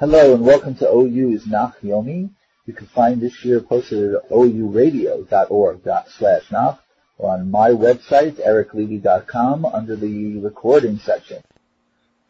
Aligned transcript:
Hello 0.00 0.32
and 0.32 0.46
welcome 0.46 0.76
to 0.76 0.88
OU's 0.88 1.44
Nach 1.44 1.76
Yomi. 1.80 2.30
You 2.66 2.72
can 2.72 2.86
find 2.86 3.20
this 3.20 3.44
year 3.44 3.58
posted 3.60 4.14
at 4.14 4.30
ouradio.org 4.30 5.80
slash 6.06 6.52
nach 6.52 6.78
or 7.16 7.32
on 7.32 7.50
my 7.50 7.70
website, 7.70 8.34
ericlevy.com, 8.34 9.64
under 9.64 9.96
the 9.96 10.38
recording 10.38 10.98
section. 10.98 11.42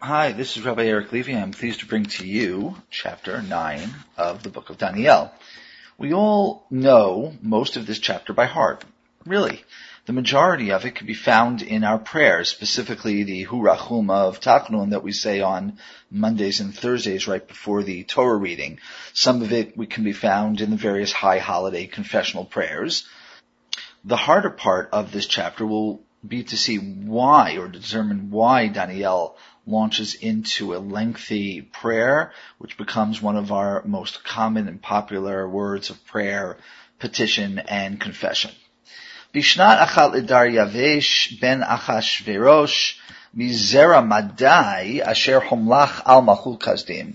Hi, 0.01 0.33
this 0.33 0.57
is 0.57 0.65
Rabbi 0.65 0.87
Eric 0.87 1.13
Levy. 1.13 1.37
I'm 1.37 1.51
pleased 1.51 1.81
to 1.81 1.87
bring 1.87 2.07
to 2.07 2.27
you 2.27 2.75
chapter 2.89 3.43
9 3.43 3.91
of 4.17 4.43
the 4.43 4.49
book 4.49 4.71
of 4.71 4.79
Daniel. 4.79 5.31
We 5.99 6.15
all 6.15 6.65
know 6.71 7.35
most 7.43 7.77
of 7.77 7.87
this 7.87 7.99
chapter 7.99 8.33
by 8.33 8.47
heart. 8.47 8.83
Really. 9.27 9.63
The 10.09 10.15
majority 10.15 10.71
of 10.73 10.87
it 10.87 10.95
can 10.95 11.07
be 11.07 11.13
found 11.13 11.61
in 11.61 11.85
our 11.85 11.99
prayers, 11.99 12.49
specifically 12.49 13.25
the 13.25 13.45
Hurachum 13.45 14.11
of 14.11 14.41
Tachnun 14.41 14.93
that 14.93 15.03
we 15.03 15.13
say 15.13 15.43
on 15.43 15.77
Mondays 16.11 16.61
and 16.61 16.75
Thursdays 16.75 17.29
right 17.29 17.47
before 17.47 17.83
the 17.83 18.05
Torah 18.05 18.39
reading. 18.39 18.79
Some 19.13 19.43
of 19.43 19.53
it 19.53 19.77
we 19.77 19.87
can 19.87 20.05
be 20.05 20.15
found 20.15 20.63
in 20.63 20.71
the 20.71 20.79
various 20.79 21.13
high 21.13 21.41
holiday 21.41 21.87
confessional 21.87 22.47
prayers. 22.47 23.07
The 24.03 24.17
harder 24.17 24.49
part 24.49 24.89
of 24.93 25.13
this 25.13 25.27
chapter 25.27 25.67
will 25.67 26.01
be 26.27 26.43
to 26.45 26.57
see 26.57 26.79
why 26.79 27.59
or 27.59 27.69
determine 27.69 28.31
why 28.31 28.69
Daniel 28.69 29.37
launches 29.67 30.15
into 30.15 30.75
a 30.75 30.79
lengthy 30.79 31.61
prayer, 31.61 32.33
which 32.57 32.79
becomes 32.79 33.21
one 33.21 33.37
of 33.37 33.53
our 33.53 33.83
most 33.85 34.25
common 34.25 34.69
and 34.69 34.81
popular 34.81 35.47
words 35.47 35.91
of 35.91 36.03
prayer, 36.07 36.57
petition, 36.99 37.59
and 37.59 38.01
confession. 38.01 38.53
Bishnat 39.39 39.79
achat 39.79 40.27
Yavesh 40.27 41.39
ben 41.41 41.61
Achashverosh 41.61 42.97
mizera 43.37 44.05
madai 44.05 45.01
asher 45.05 45.39
homlach 45.39 46.03
al 46.05 46.23
machul 46.23 46.59
kazdim. 46.59 47.15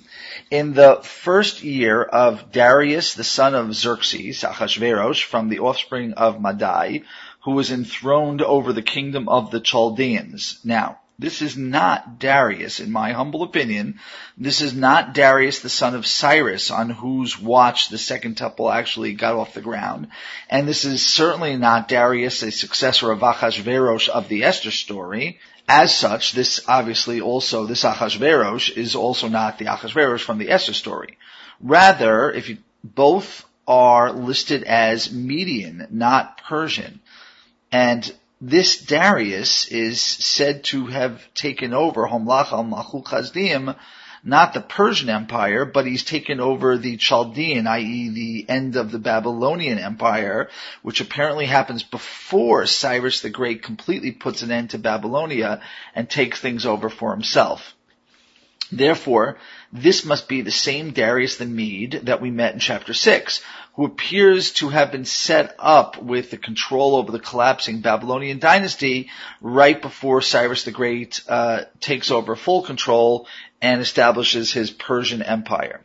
In 0.49 0.73
the 0.73 1.01
first 1.03 1.63
year 1.63 2.01
of 2.01 2.49
Darius, 2.49 3.15
the 3.15 3.25
son 3.25 3.55
of 3.55 3.75
Xerxes, 3.75 4.43
Achashverosh, 4.43 5.25
from 5.25 5.49
the 5.49 5.59
offspring 5.59 6.13
of 6.13 6.39
Madai, 6.39 7.01
who 7.43 7.51
was 7.51 7.71
enthroned 7.71 8.41
over 8.41 8.71
the 8.71 8.81
kingdom 8.81 9.27
of 9.27 9.51
the 9.51 9.59
Chaldeans. 9.59 10.59
Now, 10.63 10.99
this 11.19 11.41
is 11.41 11.55
not 11.55 12.19
Darius, 12.19 12.79
in 12.79 12.91
my 12.91 13.11
humble 13.11 13.43
opinion. 13.43 13.99
This 14.37 14.61
is 14.61 14.73
not 14.73 15.13
Darius, 15.13 15.59
the 15.59 15.69
son 15.69 15.93
of 15.95 16.07
Cyrus, 16.07 16.71
on 16.71 16.89
whose 16.89 17.39
watch 17.39 17.89
the 17.89 17.99
second 17.99 18.35
temple 18.35 18.71
actually 18.71 19.13
got 19.13 19.35
off 19.35 19.53
the 19.53 19.61
ground. 19.61 20.07
And 20.49 20.67
this 20.67 20.85
is 20.85 21.05
certainly 21.05 21.55
not 21.55 21.87
Darius, 21.87 22.41
a 22.41 22.51
successor 22.51 23.11
of 23.11 23.19
Achashverosh 23.19 24.09
of 24.09 24.27
the 24.27 24.43
Esther 24.43 24.71
story. 24.71 25.39
As 25.67 25.95
such, 25.95 26.33
this 26.33 26.61
obviously 26.67 27.21
also, 27.21 27.65
this 27.65 27.83
Achashverosh 27.83 28.75
is 28.75 28.95
also 28.95 29.27
not 29.27 29.59
the 29.59 29.65
Achashverosh 29.65 30.21
from 30.21 30.39
the 30.39 30.49
Esther 30.49 30.73
story. 30.73 31.17
Rather, 31.61 32.31
if 32.31 32.49
you, 32.49 32.57
both 32.83 33.45
are 33.67 34.11
listed 34.11 34.63
as 34.63 35.11
Median, 35.11 35.87
not 35.91 36.41
Persian. 36.43 36.99
And 37.71 38.11
this 38.45 38.81
Darius 38.81 39.67
is 39.67 40.01
said 40.01 40.65
to 40.65 40.87
have 40.87 41.21
taken 41.33 41.73
over 41.73 42.05
Homlach 42.05 42.51
al 42.51 42.65
Machul 42.65 43.01
Chazdim, 43.01 43.73
not 44.21 44.53
the 44.53 44.59
Persian 44.59 45.09
Empire, 45.09 45.63
but 45.63 45.85
he's 45.85 46.03
taken 46.03 46.41
over 46.41 46.77
the 46.77 46.97
Chaldean, 46.97 47.67
i.e. 47.67 48.09
the 48.09 48.45
end 48.49 48.75
of 48.75 48.91
the 48.91 48.99
Babylonian 48.99 49.79
Empire, 49.79 50.49
which 50.81 50.99
apparently 50.99 51.45
happens 51.45 51.83
before 51.83 52.65
Cyrus 52.65 53.21
the 53.21 53.29
Great 53.29 53.63
completely 53.63 54.11
puts 54.11 54.41
an 54.41 54.51
end 54.51 54.71
to 54.71 54.77
Babylonia 54.77 55.61
and 55.95 56.09
takes 56.09 56.41
things 56.41 56.65
over 56.65 56.89
for 56.89 57.11
himself. 57.11 57.73
Therefore, 58.73 59.37
this 59.73 60.05
must 60.05 60.27
be 60.27 60.41
the 60.41 60.51
same 60.51 60.91
Darius 60.91 61.37
the 61.37 61.45
Mede 61.45 62.01
that 62.03 62.21
we 62.21 62.29
met 62.29 62.53
in 62.53 62.59
chapter 62.59 62.93
6, 62.93 63.41
who 63.73 63.85
appears 63.85 64.51
to 64.51 64.69
have 64.69 64.91
been 64.91 65.03
set 65.03 65.55
up 65.57 66.01
with 66.01 66.29
the 66.29 66.37
control 66.37 66.95
over 66.95 67.11
the 67.11 67.19
collapsing 67.19 67.81
Babylonian 67.81 68.37
dynasty 68.37 69.09
right 69.41 69.81
before 69.81 70.21
Cyrus 70.21 70.63
the 70.63 70.71
Great 70.71 71.21
uh, 71.27 71.63
takes 71.79 72.11
over 72.11 72.35
full 72.35 72.61
control 72.61 73.27
and 73.63 73.81
establishes 73.81 74.53
his 74.53 74.69
Persian 74.69 75.23
empire. 75.23 75.81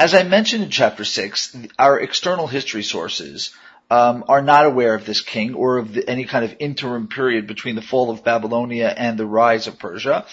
As 0.00 0.14
I 0.14 0.24
mentioned 0.24 0.64
in 0.64 0.70
chapter 0.70 1.04
6, 1.04 1.56
our 1.78 2.00
external 2.00 2.48
history 2.48 2.82
sources 2.82 3.54
um, 3.90 4.24
are 4.28 4.42
not 4.42 4.66
aware 4.66 4.94
of 4.94 5.06
this 5.06 5.20
king 5.20 5.54
or 5.54 5.78
of 5.78 5.94
the, 5.94 6.08
any 6.08 6.24
kind 6.24 6.44
of 6.44 6.56
interim 6.58 7.08
period 7.08 7.46
between 7.46 7.74
the 7.74 7.82
fall 7.82 8.10
of 8.10 8.24
Babylonia 8.24 8.88
and 8.88 9.18
the 9.18 9.26
rise 9.26 9.66
of 9.66 9.78
Persia. 9.78 10.26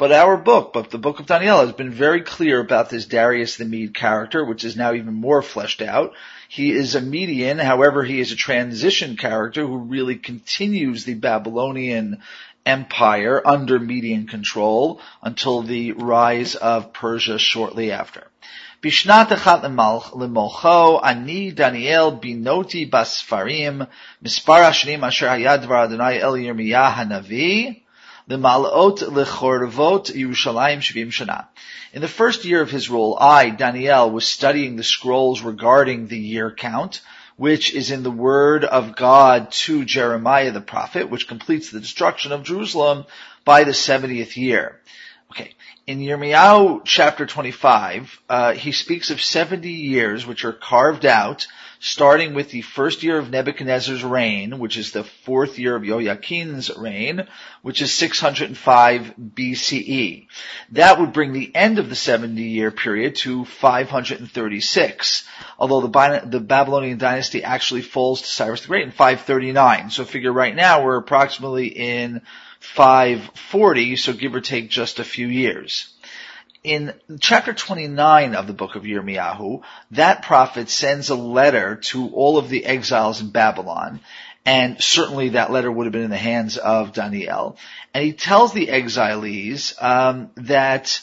But 0.00 0.12
our 0.12 0.38
book, 0.38 0.72
but 0.72 0.88
the 0.88 0.96
book 0.96 1.20
of 1.20 1.26
Daniel, 1.26 1.60
has 1.60 1.72
been 1.72 1.90
very 1.90 2.22
clear 2.22 2.58
about 2.58 2.88
this 2.88 3.04
Darius 3.04 3.58
the 3.58 3.66
Mede 3.66 3.92
character, 3.92 4.42
which 4.42 4.64
is 4.64 4.74
now 4.74 4.94
even 4.94 5.12
more 5.12 5.42
fleshed 5.42 5.82
out. 5.82 6.14
He 6.48 6.72
is 6.72 6.94
a 6.94 7.02
Median, 7.02 7.58
however, 7.58 8.02
he 8.02 8.18
is 8.18 8.32
a 8.32 8.36
transition 8.36 9.18
character 9.18 9.66
who 9.66 9.76
really 9.76 10.16
continues 10.16 11.04
the 11.04 11.12
Babylonian 11.12 12.22
empire 12.64 13.46
under 13.46 13.78
Median 13.78 14.26
control 14.26 15.02
until 15.22 15.60
the 15.60 15.92
rise 15.92 16.54
of 16.54 16.94
Persia 16.94 17.38
shortly 17.38 17.92
after. 17.92 18.26
Bishnat 18.82 19.28
achat 19.28 19.60
lemolcho, 19.60 20.98
ani 21.04 21.50
Daniel 21.50 22.18
binoti 22.18 22.88
basfarim, 22.88 23.86
mispar 24.24 24.62
asher 24.62 25.26
hayad 25.26 25.70
Adonai 25.70 26.20
el 26.20 26.32
Yirmiyah 26.32 26.90
hanavi, 26.94 27.82
L'malot 28.30 28.98
lechorvot 28.98 30.14
Yerushalayim 30.14 30.78
shvim 30.78 31.08
shana. 31.08 31.46
In 31.92 32.00
the 32.00 32.06
first 32.06 32.44
year 32.44 32.62
of 32.62 32.70
his 32.70 32.88
rule, 32.88 33.18
I, 33.20 33.50
Daniel, 33.50 34.08
was 34.08 34.24
studying 34.24 34.76
the 34.76 34.84
scrolls 34.84 35.42
regarding 35.42 36.06
the 36.06 36.18
year 36.18 36.52
count, 36.52 37.00
which 37.36 37.74
is 37.74 37.90
in 37.90 38.04
the 38.04 38.10
word 38.10 38.64
of 38.64 38.94
God 38.94 39.50
to 39.64 39.84
Jeremiah 39.84 40.52
the 40.52 40.60
prophet, 40.60 41.10
which 41.10 41.26
completes 41.26 41.70
the 41.70 41.80
destruction 41.80 42.30
of 42.30 42.44
Jerusalem 42.44 43.04
by 43.44 43.64
the 43.64 43.72
70th 43.72 44.36
year. 44.36 44.78
Okay. 45.32 45.54
In 45.88 45.98
Yirmiyahu 45.98 46.82
chapter 46.84 47.26
25, 47.26 48.20
uh, 48.28 48.52
he 48.52 48.70
speaks 48.70 49.10
of 49.10 49.20
70 49.20 49.72
years 49.72 50.24
which 50.24 50.44
are 50.44 50.52
carved 50.52 51.04
out 51.04 51.48
starting 51.82 52.34
with 52.34 52.50
the 52.50 52.60
first 52.60 53.02
year 53.02 53.18
of 53.18 53.30
Nebuchadnezzar's 53.30 54.04
reign, 54.04 54.58
which 54.58 54.76
is 54.76 54.92
the 54.92 55.02
fourth 55.02 55.58
year 55.58 55.74
of 55.74 55.82
Joachim's 55.82 56.70
reign, 56.76 57.26
which 57.62 57.80
is 57.80 57.92
605 57.94 59.14
BCE. 59.18 60.26
That 60.72 61.00
would 61.00 61.14
bring 61.14 61.32
the 61.32 61.50
end 61.54 61.78
of 61.78 61.88
the 61.88 61.94
70 61.94 62.42
year 62.42 62.70
period 62.70 63.16
to 63.16 63.46
536, 63.46 65.24
although 65.58 65.80
the, 65.80 66.22
the 66.26 66.40
Babylonian 66.40 66.98
dynasty 66.98 67.42
actually 67.42 67.82
falls 67.82 68.20
to 68.20 68.28
Cyrus 68.28 68.60
the 68.60 68.68
Great 68.68 68.84
in 68.84 68.90
539. 68.90 69.90
So 69.90 70.04
figure 70.04 70.32
right 70.32 70.54
now 70.54 70.84
we're 70.84 70.98
approximately 70.98 71.68
in 71.68 72.20
540, 72.60 73.96
so 73.96 74.12
give 74.12 74.34
or 74.34 74.42
take 74.42 74.68
just 74.68 74.98
a 74.98 75.04
few 75.04 75.28
years 75.28 75.94
in 76.62 76.92
chapter 77.20 77.52
29 77.54 78.34
of 78.34 78.46
the 78.46 78.52
book 78.52 78.74
of 78.74 78.82
Yirmiyahu, 78.82 79.62
that 79.92 80.22
prophet 80.22 80.68
sends 80.68 81.08
a 81.08 81.14
letter 81.14 81.76
to 81.76 82.08
all 82.08 82.38
of 82.38 82.48
the 82.48 82.66
exiles 82.66 83.20
in 83.20 83.30
Babylon, 83.30 84.00
and 84.44 84.80
certainly 84.82 85.30
that 85.30 85.50
letter 85.50 85.70
would 85.70 85.86
have 85.86 85.92
been 85.92 86.02
in 86.02 86.10
the 86.10 86.16
hands 86.16 86.56
of 86.58 86.92
Daniel. 86.92 87.56
And 87.94 88.04
he 88.04 88.12
tells 88.12 88.52
the 88.52 88.70
exilees 88.70 89.74
um, 89.80 90.30
that 90.36 91.00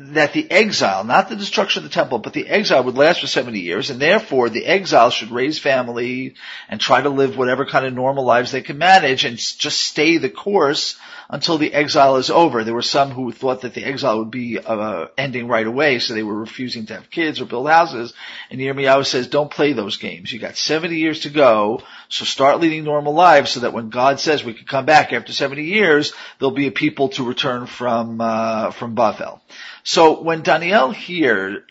that 0.00 0.32
the 0.32 0.48
exile, 0.48 1.02
not 1.02 1.28
the 1.28 1.34
destruction 1.34 1.82
of 1.82 1.90
the 1.90 1.94
temple, 1.94 2.20
but 2.20 2.32
the 2.32 2.46
exile 2.46 2.84
would 2.84 2.96
last 2.96 3.20
for 3.20 3.26
70 3.26 3.58
years, 3.58 3.90
and 3.90 4.00
therefore 4.00 4.48
the 4.48 4.64
exile 4.64 5.10
should 5.10 5.32
raise 5.32 5.58
family 5.58 6.34
and 6.68 6.80
try 6.80 7.00
to 7.00 7.08
live 7.08 7.36
whatever 7.36 7.66
kind 7.66 7.84
of 7.84 7.92
normal 7.92 8.24
lives 8.24 8.52
they 8.52 8.62
can 8.62 8.78
manage 8.78 9.24
and 9.24 9.36
just 9.36 9.80
stay 9.80 10.16
the 10.16 10.30
course 10.30 10.96
until 11.28 11.58
the 11.58 11.74
exile 11.74 12.16
is 12.16 12.30
over. 12.30 12.62
There 12.62 12.74
were 12.74 12.80
some 12.80 13.10
who 13.10 13.32
thought 13.32 13.62
that 13.62 13.74
the 13.74 13.84
exile 13.84 14.20
would 14.20 14.30
be 14.30 14.58
uh, 14.58 15.08
ending 15.18 15.48
right 15.48 15.66
away, 15.66 15.98
so 15.98 16.14
they 16.14 16.22
were 16.22 16.38
refusing 16.38 16.86
to 16.86 16.94
have 16.94 17.10
kids 17.10 17.40
or 17.40 17.44
build 17.44 17.68
houses. 17.68 18.14
And 18.50 18.60
Yirmiyahu 18.60 19.04
says, 19.04 19.26
don't 19.26 19.50
play 19.50 19.72
those 19.72 19.96
games. 19.96 20.32
You 20.32 20.38
got 20.38 20.56
70 20.56 20.96
years 20.96 21.20
to 21.20 21.30
go, 21.30 21.82
so 22.08 22.24
start 22.24 22.60
leading 22.60 22.84
normal 22.84 23.14
lives 23.14 23.50
so 23.50 23.60
that 23.60 23.72
when 23.72 23.90
God 23.90 24.20
says 24.20 24.44
we 24.44 24.54
can 24.54 24.64
come 24.64 24.86
back 24.86 25.12
after 25.12 25.32
70 25.32 25.64
years, 25.64 26.12
there'll 26.38 26.54
be 26.54 26.68
a 26.68 26.72
people 26.72 27.08
to 27.10 27.24
return 27.24 27.66
from, 27.66 28.20
uh, 28.20 28.70
from 28.70 28.94
Bavel. 28.94 29.40
So 29.88 30.20
when 30.20 30.42
Daniel 30.42 30.90
here 30.90 31.64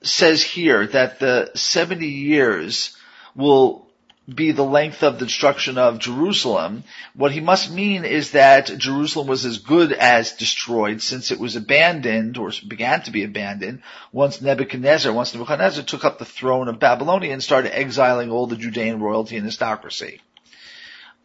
says 0.00 0.40
here 0.40 0.86
that 0.86 1.18
the 1.18 1.50
70 1.56 2.06
years 2.06 2.96
will 3.34 3.88
be 4.32 4.52
the 4.52 4.62
length 4.62 5.02
of 5.02 5.18
the 5.18 5.26
destruction 5.26 5.76
of 5.76 5.98
Jerusalem, 5.98 6.84
what 7.16 7.32
he 7.32 7.40
must 7.40 7.72
mean 7.72 8.04
is 8.04 8.30
that 8.30 8.78
Jerusalem 8.78 9.26
was 9.26 9.44
as 9.44 9.58
good 9.58 9.92
as 9.92 10.34
destroyed 10.34 11.02
since 11.02 11.32
it 11.32 11.40
was 11.40 11.56
abandoned 11.56 12.38
or 12.38 12.52
began 12.68 13.02
to 13.02 13.10
be 13.10 13.24
abandoned 13.24 13.82
once 14.12 14.40
Nebuchadnezzar, 14.40 15.12
once 15.12 15.34
Nebuchadnezzar 15.34 15.82
took 15.82 16.04
up 16.04 16.20
the 16.20 16.24
throne 16.24 16.68
of 16.68 16.78
Babylonia 16.78 17.32
and 17.32 17.42
started 17.42 17.76
exiling 17.76 18.30
all 18.30 18.46
the 18.46 18.54
Judean 18.54 19.00
royalty 19.00 19.36
and 19.36 19.44
aristocracy. 19.44 20.20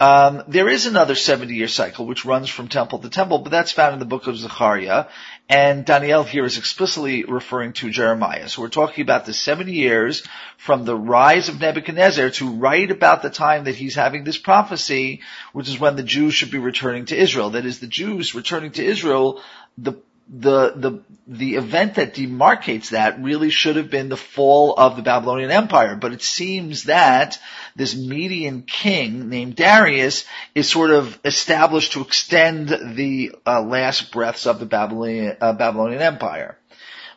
Um, 0.01 0.41
there 0.47 0.67
is 0.67 0.87
another 0.87 1.13
70 1.13 1.53
year 1.53 1.67
cycle 1.67 2.07
which 2.07 2.25
runs 2.25 2.49
from 2.49 2.67
temple 2.67 2.97
to 2.97 3.09
temple, 3.09 3.37
but 3.37 3.51
that's 3.51 3.71
found 3.71 3.93
in 3.93 3.99
the 3.99 4.05
book 4.05 4.25
of 4.25 4.35
Zechariah. 4.35 5.05
And 5.47 5.85
Daniel 5.85 6.23
here 6.23 6.43
is 6.43 6.57
explicitly 6.57 7.23
referring 7.23 7.73
to 7.73 7.91
Jeremiah. 7.91 8.49
So 8.49 8.63
we're 8.63 8.69
talking 8.69 9.03
about 9.03 9.27
the 9.27 9.33
70 9.33 9.71
years 9.71 10.23
from 10.57 10.85
the 10.85 10.97
rise 10.97 11.49
of 11.49 11.61
Nebuchadnezzar 11.61 12.31
to 12.31 12.49
right 12.49 12.89
about 12.89 13.21
the 13.21 13.29
time 13.29 13.65
that 13.65 13.75
he's 13.75 13.93
having 13.93 14.23
this 14.23 14.39
prophecy, 14.39 15.21
which 15.53 15.69
is 15.69 15.79
when 15.79 15.97
the 15.97 16.01
Jews 16.01 16.33
should 16.33 16.49
be 16.49 16.57
returning 16.57 17.05
to 17.05 17.15
Israel. 17.15 17.51
That 17.51 17.67
is, 17.67 17.77
the 17.77 17.85
Jews 17.85 18.33
returning 18.33 18.71
to 18.71 18.83
Israel, 18.83 19.43
the 19.77 20.01
the 20.31 20.71
the 20.75 21.03
the 21.27 21.55
event 21.55 21.95
that 21.95 22.15
demarcates 22.15 22.89
that 22.89 23.21
really 23.21 23.49
should 23.49 23.75
have 23.75 23.89
been 23.89 24.07
the 24.07 24.17
fall 24.17 24.73
of 24.77 24.95
the 24.95 25.01
Babylonian 25.01 25.51
Empire, 25.51 25.95
but 25.95 26.13
it 26.13 26.21
seems 26.21 26.85
that 26.85 27.37
this 27.75 27.95
Median 27.95 28.63
king 28.63 29.29
named 29.29 29.55
Darius 29.55 30.25
is 30.55 30.69
sort 30.69 30.91
of 30.91 31.19
established 31.25 31.93
to 31.93 32.01
extend 32.01 32.69
the 32.69 33.35
uh, 33.45 33.61
last 33.61 34.11
breaths 34.11 34.47
of 34.47 34.59
the 34.59 34.65
Babylonian, 34.65 35.35
uh, 35.41 35.53
Babylonian 35.53 36.01
Empire. 36.01 36.57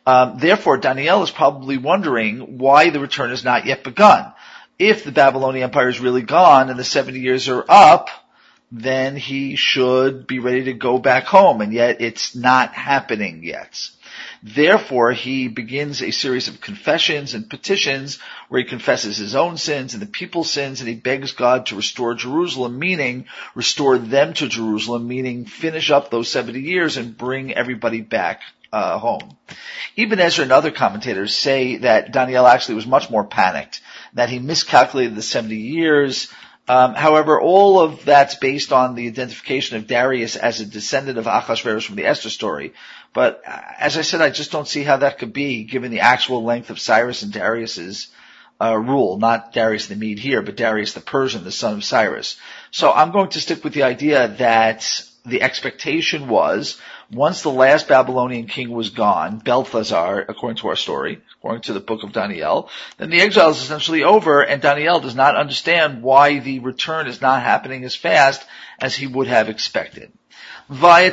Um, 0.06 0.38
therefore, 0.38 0.76
Daniel 0.76 1.22
is 1.22 1.30
probably 1.30 1.78
wondering 1.78 2.58
why 2.58 2.90
the 2.90 3.00
return 3.00 3.30
has 3.30 3.44
not 3.44 3.64
yet 3.64 3.84
begun. 3.84 4.32
If 4.78 5.04
the 5.04 5.12
Babylonian 5.12 5.64
Empire 5.64 5.88
is 5.88 6.00
really 6.00 6.22
gone 6.22 6.68
and 6.68 6.78
the 6.78 6.84
70 6.84 7.20
years 7.20 7.48
are 7.48 7.64
up, 7.68 8.10
then 8.76 9.14
he 9.14 9.54
should 9.54 10.26
be 10.26 10.40
ready 10.40 10.64
to 10.64 10.72
go 10.72 10.98
back 10.98 11.26
home, 11.26 11.60
and 11.60 11.72
yet 11.72 12.00
it's 12.00 12.34
not 12.34 12.74
happening 12.74 13.44
yet. 13.44 13.88
Therefore, 14.42 15.12
he 15.12 15.46
begins 15.46 16.02
a 16.02 16.10
series 16.10 16.48
of 16.48 16.60
confessions 16.60 17.34
and 17.34 17.48
petitions 17.48 18.18
where 18.48 18.60
he 18.60 18.68
confesses 18.68 19.16
his 19.16 19.36
own 19.36 19.58
sins 19.58 19.94
and 19.94 20.02
the 20.02 20.06
people's 20.06 20.50
sins 20.50 20.80
and 20.80 20.88
he 20.88 20.96
begs 20.96 21.32
God 21.32 21.66
to 21.66 21.76
restore 21.76 22.14
Jerusalem, 22.14 22.78
meaning 22.78 23.26
restore 23.54 23.96
them 23.96 24.34
to 24.34 24.48
Jerusalem, 24.48 25.06
meaning 25.06 25.46
finish 25.46 25.92
up 25.92 26.10
those 26.10 26.28
70 26.28 26.60
years 26.60 26.96
and 26.96 27.16
bring 27.16 27.54
everybody 27.54 28.00
back 28.00 28.42
uh, 28.72 28.98
home. 28.98 29.36
Ibn 29.96 30.18
Ezra 30.18 30.42
and 30.42 30.52
other 30.52 30.72
commentators 30.72 31.36
say 31.36 31.76
that 31.76 32.12
Daniel 32.12 32.46
actually 32.46 32.74
was 32.74 32.86
much 32.86 33.08
more 33.08 33.24
panicked, 33.24 33.80
that 34.14 34.30
he 34.30 34.40
miscalculated 34.40 35.14
the 35.14 35.22
70 35.22 35.54
years, 35.54 36.28
um, 36.66 36.94
however, 36.94 37.40
all 37.40 37.80
of 37.80 38.04
that's 38.04 38.36
based 38.36 38.72
on 38.72 38.94
the 38.94 39.06
identification 39.06 39.76
of 39.76 39.86
Darius 39.86 40.36
as 40.36 40.60
a 40.60 40.66
descendant 40.66 41.18
of 41.18 41.26
Achashverosh 41.26 41.86
from 41.86 41.96
the 41.96 42.06
Esther 42.06 42.30
story. 42.30 42.72
But 43.12 43.42
uh, 43.46 43.60
as 43.78 43.98
I 43.98 44.02
said, 44.02 44.22
I 44.22 44.30
just 44.30 44.50
don't 44.50 44.68
see 44.68 44.82
how 44.82 44.98
that 44.98 45.18
could 45.18 45.32
be 45.32 45.64
given 45.64 45.90
the 45.90 46.00
actual 46.00 46.42
length 46.42 46.70
of 46.70 46.80
Cyrus 46.80 47.22
and 47.22 47.32
Darius's 47.32 48.08
uh, 48.60 48.76
rule, 48.76 49.18
not 49.18 49.52
Darius 49.52 49.88
the 49.88 49.96
Mede 49.96 50.18
here, 50.18 50.40
but 50.40 50.56
Darius 50.56 50.94
the 50.94 51.00
Persian, 51.00 51.44
the 51.44 51.52
son 51.52 51.74
of 51.74 51.84
Cyrus. 51.84 52.38
So 52.70 52.90
I'm 52.92 53.12
going 53.12 53.30
to 53.30 53.40
stick 53.40 53.62
with 53.62 53.74
the 53.74 53.82
idea 53.82 54.28
that 54.38 55.04
the 55.26 55.42
expectation 55.42 56.28
was 56.28 56.80
once 57.12 57.42
the 57.42 57.50
last 57.50 57.88
Babylonian 57.88 58.46
king 58.46 58.70
was 58.70 58.90
gone, 58.90 59.38
Belteshazzar, 59.38 60.26
according 60.28 60.56
to 60.58 60.68
our 60.68 60.76
story, 60.76 61.20
according 61.38 61.62
to 61.62 61.72
the 61.72 61.80
book 61.80 62.02
of 62.02 62.12
Daniel, 62.12 62.70
then 62.98 63.10
the 63.10 63.20
exile 63.20 63.50
is 63.50 63.62
essentially 63.62 64.04
over 64.04 64.42
and 64.42 64.62
Daniel 64.62 65.00
does 65.00 65.14
not 65.14 65.36
understand 65.36 66.02
why 66.02 66.38
the 66.38 66.60
return 66.60 67.06
is 67.06 67.20
not 67.20 67.42
happening 67.42 67.84
as 67.84 67.94
fast 67.94 68.44
as 68.78 68.94
he 68.94 69.06
would 69.06 69.26
have 69.26 69.48
expected. 69.48 70.12
And 70.70 70.82
I 70.82 71.10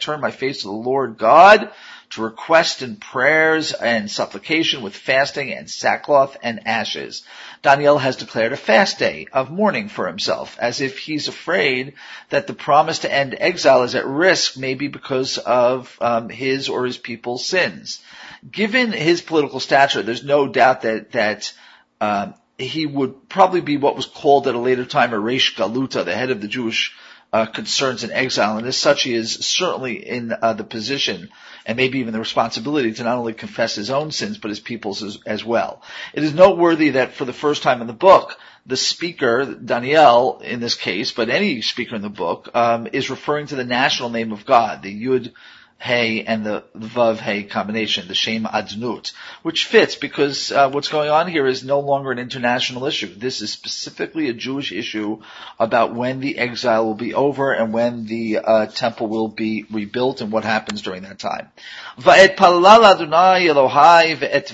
turn 0.00 0.20
my 0.20 0.30
face 0.30 0.62
to 0.62 0.66
the 0.66 0.72
Lord 0.72 1.18
God 1.18 1.70
to 2.10 2.22
request 2.22 2.82
in 2.82 2.96
prayers 2.96 3.72
and 3.72 4.10
supplication 4.10 4.82
with 4.82 4.94
fasting 4.94 5.52
and 5.52 5.70
sackcloth 5.70 6.36
and 6.42 6.66
ashes. 6.66 7.24
Daniel 7.62 7.98
has 7.98 8.16
declared 8.16 8.52
a 8.52 8.56
fast 8.56 8.98
day 8.98 9.26
of 9.32 9.50
mourning 9.50 9.88
for 9.88 10.06
himself, 10.06 10.56
as 10.60 10.80
if 10.80 10.98
he's 10.98 11.28
afraid 11.28 11.94
that 12.30 12.46
the 12.46 12.54
promise 12.54 13.00
to 13.00 13.12
end 13.12 13.34
exile 13.38 13.82
is 13.82 13.94
at 13.94 14.06
risk, 14.06 14.56
maybe 14.56 14.88
because 14.88 15.38
of 15.38 15.96
um, 16.00 16.28
his 16.28 16.68
or 16.68 16.84
his 16.84 16.98
people's 16.98 17.46
sins. 17.46 18.02
Given 18.50 18.92
his 18.92 19.22
political 19.22 19.60
stature, 19.60 20.02
there's 20.02 20.24
no 20.24 20.46
doubt 20.46 20.82
that 20.82 21.12
that 21.12 21.52
um, 22.00 22.34
he 22.58 22.86
would 22.86 23.28
probably 23.28 23.60
be 23.60 23.76
what 23.76 23.96
was 23.96 24.06
called 24.06 24.46
at 24.46 24.54
a 24.54 24.58
later 24.58 24.84
time 24.84 25.12
a 25.12 25.16
Reish 25.16 25.56
Galuta, 25.56 26.04
the 26.04 26.14
head 26.14 26.30
of 26.30 26.40
the 26.40 26.48
Jewish 26.48 26.94
uh, 27.34 27.46
concerns 27.46 28.04
in 28.04 28.12
exile, 28.12 28.58
and 28.58 28.66
as 28.68 28.76
such, 28.76 29.02
he 29.02 29.12
is 29.12 29.32
certainly 29.32 29.94
in 29.94 30.32
uh, 30.32 30.52
the 30.52 30.62
position 30.62 31.30
and 31.66 31.76
maybe 31.76 31.98
even 31.98 32.12
the 32.12 32.20
responsibility 32.20 32.92
to 32.92 33.02
not 33.02 33.18
only 33.18 33.32
confess 33.32 33.74
his 33.74 33.90
own 33.90 34.12
sins 34.12 34.38
but 34.38 34.50
his 34.50 34.60
people's 34.60 35.02
as, 35.02 35.18
as, 35.26 35.44
well. 35.44 35.82
It 36.12 36.22
is 36.22 36.32
noteworthy 36.32 36.90
that 36.90 37.14
for 37.14 37.24
the 37.24 37.32
first 37.32 37.64
time 37.64 37.80
in 37.80 37.88
the 37.88 37.92
book, 37.92 38.38
the 38.66 38.76
speaker, 38.76 39.44
Daniel, 39.46 40.38
in 40.44 40.60
this 40.60 40.76
case, 40.76 41.10
but 41.10 41.28
any 41.28 41.60
speaker 41.60 41.96
in 41.96 42.02
the 42.02 42.08
book, 42.08 42.50
um, 42.54 42.86
is 42.92 43.10
referring 43.10 43.48
to 43.48 43.56
the 43.56 43.64
national 43.64 44.10
name 44.10 44.30
of 44.30 44.46
God, 44.46 44.82
the 44.82 44.94
Yud 44.94 45.32
Hey 45.78 46.24
and 46.24 46.46
the 46.46 46.64
Vav 46.74 47.18
Hey 47.18 47.42
combination, 47.42 48.08
the 48.08 48.14
Shem 48.14 48.44
Adnut, 48.44 49.12
which 49.42 49.66
fits 49.66 49.96
because 49.96 50.50
uh, 50.50 50.70
what's 50.70 50.88
going 50.88 51.10
on 51.10 51.28
here 51.28 51.46
is 51.46 51.62
no 51.62 51.80
longer 51.80 52.10
an 52.10 52.18
international 52.18 52.86
issue. 52.86 53.14
This 53.14 53.42
is 53.42 53.52
specifically 53.52 54.30
a 54.30 54.32
Jewish 54.32 54.72
issue 54.72 55.20
about 55.58 55.94
when 55.94 56.20
the 56.20 56.38
exile 56.38 56.86
will 56.86 56.94
be 56.94 57.12
over 57.12 57.52
and 57.52 57.74
when 57.74 58.06
the 58.06 58.38
uh, 58.38 58.66
temple 58.66 59.08
will 59.08 59.28
be 59.28 59.66
rebuilt 59.70 60.22
and 60.22 60.32
what 60.32 60.44
happens 60.44 60.80
during 60.80 61.02
that 61.02 61.18
time. 61.18 61.50
Va'et 61.98 62.34
Adonai 62.40 63.46
Elohai 63.46 64.16
ve'et 64.16 64.48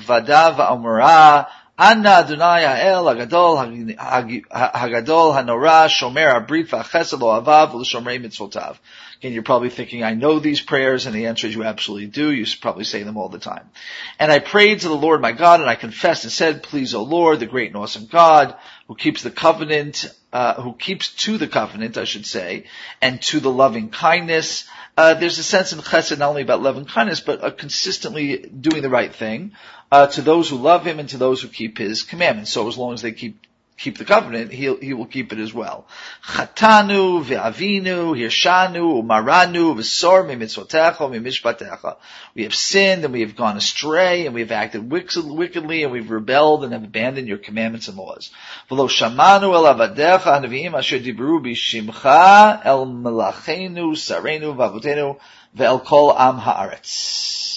Anna 1.83 2.11
Adonai 2.11 2.63
Ha'el 2.63 3.05
Hagadol 3.07 3.57
Hagadol 4.51 5.35
Hanora 5.35 5.89
Shomer 5.89 6.47
Abrit 6.47 6.69
V'Chesed 6.69 7.19
Lo 7.19 7.41
Avav 7.41 7.73
L'Shomrei 7.73 8.23
Mitzvotav. 8.23 8.77
You're 9.23 9.43
probably 9.43 9.71
thinking, 9.71 10.05
I 10.05 10.13
know 10.13 10.41
these 10.41 10.61
prayers, 10.61 11.07
and 11.07 11.15
the 11.15 11.27
answer 11.27 11.47
is 11.47 11.55
you 11.55 11.65
absolutely 11.65 12.09
do. 12.09 12.31
You 12.31 12.45
probably 12.61 12.85
say 12.85 13.03
them 13.03 13.17
all 13.17 13.31
the 13.31 13.39
time. 13.39 13.71
And 14.19 14.31
I 14.31 14.41
prayed 14.41 14.81
to 14.81 14.89
the 14.89 14.95
Lord 14.95 15.23
my 15.23 15.33
God, 15.33 15.61
and 15.61 15.71
I 15.71 15.75
confessed 15.75 16.25
and 16.25 16.33
said, 16.33 16.63
Please, 16.63 16.95
O 16.95 17.03
Lord, 17.03 17.41
the 17.41 17.47
great 17.47 17.69
and 17.69 17.77
awesome 17.79 18.05
God, 18.05 18.55
who 18.87 18.95
keeps 18.95 19.23
the 19.23 19.31
covenant, 19.31 20.05
uh, 20.35 20.61
who 20.61 20.75
keeps 20.75 21.15
to 21.25 21.39
the 21.39 21.49
covenant, 21.49 21.97
I 21.97 22.05
should 22.05 22.27
say, 22.27 22.65
and 23.01 23.23
to 23.23 23.41
the 23.41 23.51
loving 23.51 23.89
kindness. 23.89 24.69
Uh, 24.99 25.15
there's 25.15 25.39
a 25.39 25.43
sense 25.43 25.73
in 25.73 25.79
chesed 25.79 26.19
not 26.19 26.29
only 26.29 26.43
about 26.43 26.61
love 26.61 26.77
and 26.77 26.87
kindness, 26.87 27.21
but 27.21 27.43
uh, 27.43 27.51
consistently 27.51 28.37
doing 28.37 28.83
the 28.83 28.91
right 28.91 29.15
thing 29.15 29.53
uh, 29.91 30.07
to 30.09 30.23
those 30.23 30.49
who 30.49 30.57
love 30.57 30.87
Him 30.87 30.99
and 30.99 31.09
to 31.11 31.19
those 31.19 31.43
who 31.43 31.49
keep 31.49 31.79
His 31.79 32.03
commandments. 32.03 32.51
So 32.51 32.69
as 32.69 32.77
long 32.77 32.95
as 32.95 33.03
they 33.03 33.13
keep 33.13 33.47
keep 33.81 33.97
the 33.97 34.05
covenant, 34.05 34.53
he'll, 34.53 34.79
he 34.79 34.93
will 34.93 35.07
keep 35.07 35.33
it 35.33 35.39
as 35.39 35.55
well. 35.55 35.87
Chatanu 36.23 37.25
ve'avinu 37.25 38.15
hirshanu 38.15 39.03
umaranu 39.03 39.75
v'sor 39.75 40.27
mitzvotecha 40.27 40.99
mimishpatecha. 40.99 41.97
We 42.35 42.43
have 42.43 42.55
sinned 42.55 43.05
and 43.05 43.13
we 43.15 43.23
have 43.23 43.37
gone 43.37 43.57
astray 43.57 44.27
and 44.27 44.35
we 44.35 44.43
have 44.43 44.53
acted 44.53 44.91
wickedly 44.91 45.83
and 45.83 45.93
we've 45.93 46.11
rebelled 46.11 46.65
and 46.65 46.75
have 46.75 46.85
abandoned 46.85 47.27
your 47.27 47.39
commandments 47.39 47.89
and 47.89 47.97
laws. 47.97 48.31
V'lo 48.71 48.89
shamanu 48.89 49.55
el 49.55 49.75
avadecha 49.75 50.21
hanavim 50.21 50.75
asher 50.75 50.99
dibru 50.99 51.41
b'shimcha 51.41 52.61
el 52.65 52.87
melachenu 52.87 53.93
sarenu 53.97 54.55
v'avotenu 54.55 55.19
ve'el 55.57 55.83
kol 55.83 56.13
am 56.13 56.39
haaretz 56.39 57.50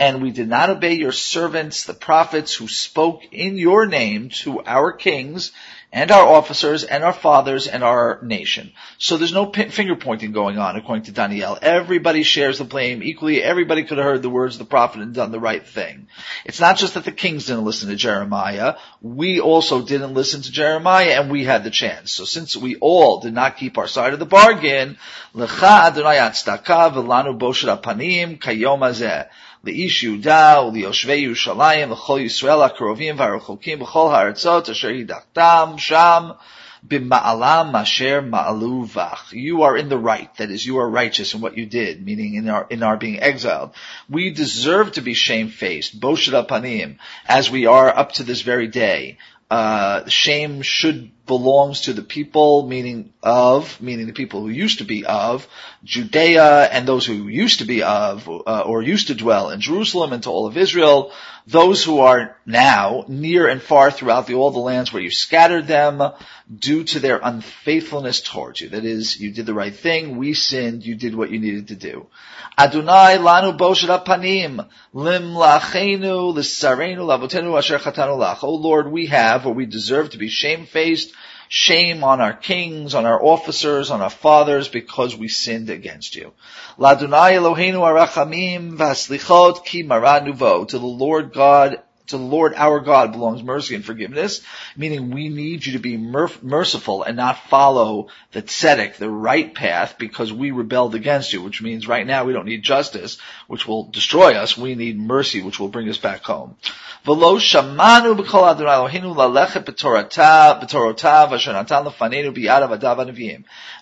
and 0.00 0.22
we 0.22 0.30
did 0.30 0.48
not 0.48 0.70
obey 0.70 0.94
your 0.94 1.12
servants, 1.12 1.84
the 1.84 1.92
prophets 1.92 2.54
who 2.54 2.66
spoke 2.66 3.22
in 3.32 3.58
your 3.58 3.84
name 3.84 4.30
to 4.30 4.62
our 4.64 4.92
kings 4.92 5.52
and 5.92 6.10
our 6.10 6.26
officers 6.26 6.84
and 6.84 7.04
our 7.04 7.12
fathers 7.12 7.66
and 7.66 7.82
our 7.82 8.18
nation. 8.22 8.72
So 8.96 9.16
there's 9.16 9.34
no 9.34 9.50
finger 9.50 9.96
pointing 9.96 10.32
going 10.32 10.56
on 10.56 10.76
according 10.76 11.04
to 11.04 11.12
Daniel. 11.12 11.58
Everybody 11.60 12.22
shares 12.22 12.58
the 12.58 12.64
blame 12.64 13.02
equally. 13.02 13.42
Everybody 13.42 13.84
could 13.84 13.98
have 13.98 14.06
heard 14.06 14.22
the 14.22 14.30
words 14.30 14.54
of 14.54 14.60
the 14.60 14.70
prophet 14.70 15.02
and 15.02 15.12
done 15.12 15.32
the 15.32 15.40
right 15.40 15.66
thing. 15.66 16.06
It's 16.46 16.60
not 16.60 16.78
just 16.78 16.94
that 16.94 17.04
the 17.04 17.12
kings 17.12 17.46
didn't 17.46 17.64
listen 17.64 17.90
to 17.90 17.96
Jeremiah. 17.96 18.76
We 19.02 19.40
also 19.40 19.82
didn't 19.82 20.14
listen 20.14 20.42
to 20.42 20.52
Jeremiah 20.52 21.20
and 21.20 21.30
we 21.30 21.44
had 21.44 21.64
the 21.64 21.70
chance. 21.70 22.12
So 22.12 22.24
since 22.24 22.56
we 22.56 22.76
all 22.76 23.20
did 23.20 23.34
not 23.34 23.58
keep 23.58 23.76
our 23.76 23.88
side 23.88 24.14
of 24.14 24.18
the 24.18 24.26
bargain, 24.26 24.96
Lecha 29.65 29.73
Adonai 29.73 29.83
Atzdaka 29.85 29.95
v'lanu 29.95 29.95
boshet 29.95 29.95
apanim 29.95 29.95
kayom 29.95 29.95
hazeh. 29.95 29.95
לאיש 29.95 30.03
יהודה 30.03 30.61
וליושבי 30.61 31.15
ירושלים 31.15 31.91
וכל 31.91 32.19
ישראל 32.21 32.61
הקרובים 32.61 33.19
והרחוקים 33.19 33.79
בכל 33.79 34.09
הארצות 34.13 34.69
אשר 34.69 34.87
הידחתם 34.87 35.73
שם 35.77 36.29
b'ma'alam 36.87 37.73
asher 37.73 38.21
ma'alu 38.21 38.87
vach. 38.87 39.31
You 39.31 39.63
are 39.63 39.75
in 39.75 39.89
the 39.89 39.97
right. 39.97 40.33
That 40.35 40.51
is, 40.51 40.65
you 40.65 40.77
are 40.77 40.89
righteous 40.89 41.33
in 41.33 41.41
what 41.41 41.57
you 41.57 41.65
did, 41.65 42.05
meaning 42.05 42.35
in 42.35 42.47
our, 42.49 42.67
in 42.69 42.83
our 42.83 42.97
being 42.97 43.19
exiled. 43.19 43.71
We 44.07 44.29
deserve 44.31 44.91
to 44.93 45.01
be 45.01 45.13
shamefaced, 45.15 45.99
boshet 45.99 46.47
panim, 46.47 46.97
as 47.27 47.49
we 47.49 47.65
are 47.65 47.89
up 47.89 48.13
to 48.13 48.23
this 48.23 48.41
very 48.41 48.67
day. 48.67 49.17
Uh, 49.49 50.07
shame 50.07 50.61
should 50.63 51.11
belongs 51.26 51.82
to 51.82 51.92
the 51.92 52.02
people, 52.02 52.66
meaning 52.66 53.12
of, 53.22 53.80
meaning 53.80 54.06
the 54.06 54.12
people 54.12 54.40
who 54.40 54.48
used 54.48 54.78
to 54.78 54.84
be 54.84 55.04
of 55.04 55.46
Judea 55.84 56.64
and 56.64 56.86
those 56.86 57.06
who 57.06 57.28
used 57.28 57.60
to 57.60 57.64
be 57.64 57.82
of, 57.82 58.28
uh, 58.28 58.60
or 58.66 58.82
used 58.82 59.08
to 59.08 59.14
dwell 59.14 59.50
in 59.50 59.60
Jerusalem 59.60 60.12
and 60.12 60.22
to 60.24 60.30
all 60.30 60.46
of 60.46 60.56
Israel, 60.56 61.12
those 61.46 61.82
who 61.82 62.00
are 62.00 62.36
now 62.46 63.04
near 63.08 63.48
and 63.48 63.62
far 63.62 63.90
throughout 63.90 64.26
the, 64.26 64.34
all 64.34 64.50
the 64.50 64.58
lands 64.58 64.92
where 64.92 65.02
you 65.02 65.10
scattered 65.10 65.66
them 65.66 66.02
due 66.54 66.84
to 66.84 67.00
their 67.00 67.18
unfaithfulness 67.22 68.20
towards 68.20 68.60
you. 68.60 68.68
That 68.70 68.84
is, 68.84 69.18
you 69.18 69.30
did 69.32 69.46
the 69.46 69.54
right 69.54 69.74
thing, 69.74 70.16
we 70.16 70.34
sinned, 70.34 70.84
you 70.84 70.94
did 70.94 71.14
what 71.14 71.30
you 71.30 71.38
needed 71.38 71.68
to 71.68 71.76
do. 71.76 72.06
Adonai 72.58 73.16
lanu 73.18 73.56
boshet 73.56 74.04
panim 74.04 74.66
lim 74.92 75.32
lachenu 75.32 76.34
l'sarenu 76.34 76.98
lavotenu 76.98 77.56
asher 77.56 77.78
chatanu 77.78 78.18
lach. 78.18 78.40
Oh 78.42 78.56
Lord, 78.56 78.90
we 78.90 79.06
have, 79.06 79.46
or 79.46 79.54
we 79.54 79.66
deserve 79.66 80.10
to 80.10 80.18
be 80.18 80.28
shamefaced 80.28 81.12
shame 81.52 82.04
on 82.04 82.20
our 82.20 82.32
kings, 82.32 82.94
on 82.94 83.06
our 83.06 83.20
officers, 83.20 83.90
on 83.90 84.00
our 84.00 84.08
fathers, 84.08 84.68
because 84.68 85.16
we 85.16 85.26
sinned 85.26 85.68
against 85.68 86.14
you. 86.14 86.32
Ladunai 86.78 87.32
Eloheinu 87.32 87.80
arachamim 87.80 88.76
vaslichot 88.76 89.64
ki 89.64 89.82
maranuvo. 89.82 90.68
To 90.68 90.78
the 90.78 90.86
Lord 90.86 91.32
God 91.32 91.82
to 92.10 92.18
the 92.18 92.22
Lord 92.22 92.54
our 92.54 92.80
God 92.80 93.12
belongs 93.12 93.42
mercy 93.42 93.74
and 93.74 93.84
forgiveness, 93.84 94.40
meaning 94.76 95.10
we 95.10 95.28
need 95.28 95.66
you 95.66 95.72
to 95.72 95.78
be 95.78 95.96
merciful 95.96 97.02
and 97.02 97.16
not 97.16 97.48
follow 97.48 98.08
the 98.32 98.42
tzedek, 98.42 98.96
the 98.96 99.10
right 99.10 99.54
path, 99.54 99.96
because 99.98 100.32
we 100.32 100.50
rebelled 100.50 100.94
against 100.94 101.32
you, 101.32 101.42
which 101.42 101.62
means 101.62 101.88
right 101.88 102.06
now 102.06 102.24
we 102.24 102.32
don't 102.32 102.46
need 102.46 102.62
justice, 102.62 103.18
which 103.46 103.66
will 103.66 103.84
destroy 103.84 104.34
us. 104.34 104.56
We 104.56 104.74
need 104.74 104.98
mercy, 104.98 105.42
which 105.42 105.58
will 105.58 105.68
bring 105.68 105.88
us 105.88 105.98
back 105.98 106.22
home. 106.22 106.56
V'lo 107.06 107.38
shamanu 107.40 108.14
b'kol 108.14 108.50
Adonai 108.50 108.90
Eloheinu 108.90 109.14
lalechet. 109.14 109.70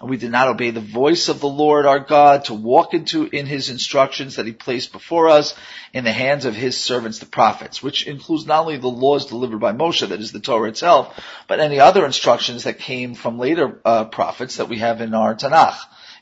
And 0.00 0.10
we 0.10 0.16
did 0.16 0.30
not 0.30 0.48
obey 0.48 0.70
the 0.70 0.80
voice 0.80 1.28
of 1.28 1.40
the 1.40 1.48
Lord 1.48 1.86
our 1.86 1.98
God 1.98 2.44
to 2.44 2.54
walk 2.54 2.94
into 2.94 3.26
in 3.26 3.46
His 3.46 3.70
instructions 3.70 4.36
that 4.36 4.46
He 4.46 4.52
placed 4.52 4.92
before 4.92 5.28
us 5.28 5.54
in 5.92 6.04
the 6.04 6.12
hands 6.12 6.44
of 6.44 6.54
His 6.54 6.78
servants 6.78 7.18
the 7.18 7.26
prophets, 7.26 7.82
which 7.82 8.06
includes 8.18 8.46
not 8.46 8.62
only 8.62 8.76
the 8.76 8.88
laws 8.88 9.26
delivered 9.26 9.60
by 9.60 9.72
Moshe, 9.72 10.06
that 10.08 10.20
is 10.20 10.32
the 10.32 10.40
Torah 10.40 10.68
itself, 10.68 11.18
but 11.46 11.60
any 11.60 11.78
other 11.80 12.04
instructions 12.04 12.64
that 12.64 12.78
came 12.78 13.14
from 13.14 13.38
later 13.38 13.80
uh, 13.84 14.04
prophets 14.04 14.56
that 14.56 14.68
we 14.68 14.78
have 14.78 15.00
in 15.00 15.14
our 15.14 15.34
Tanakh 15.34 15.78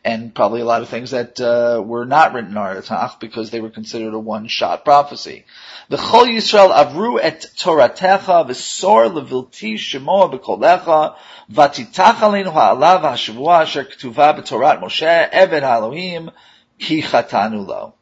and 0.07 0.33
probably 0.33 0.61
a 0.61 0.65
lot 0.65 0.83
of 0.83 0.89
things 0.89 1.11
that 1.11 1.41
uh, 1.41 1.83
were 1.85 2.05
not 2.05 2.33
written 2.33 2.53
in 2.53 2.57
our 2.57 2.77
Tanakh 2.77 3.19
because 3.19 3.51
they 3.51 3.61
were 3.61 3.71
considered 3.71 4.15
a 4.15 4.19
one-shot 4.21 4.85
prophecy. 4.85 5.45
The 5.89 5.97
Chol 5.97 6.29
Yisrael 6.29 6.73
avru 6.73 7.19
et 7.21 7.45
Toratecha 7.57 8.47
v'sor 8.47 9.11
levilti 9.11 9.75
shemoa 9.75 10.33
b'kolecha 10.33 11.17
v'titach 11.51 12.21
aleinu 12.29 12.53
ha'alav 12.53 13.01
ha'shavua 13.01 13.63
asher 13.63 13.85
k'tuva 13.85 14.39
b'torat 14.39 14.81
Moshe 14.81 15.31
eved 15.33 15.63
ha'elohim 15.63 16.31
ki 16.79 17.03
chatanu 17.03 17.67
lo. 17.67 17.96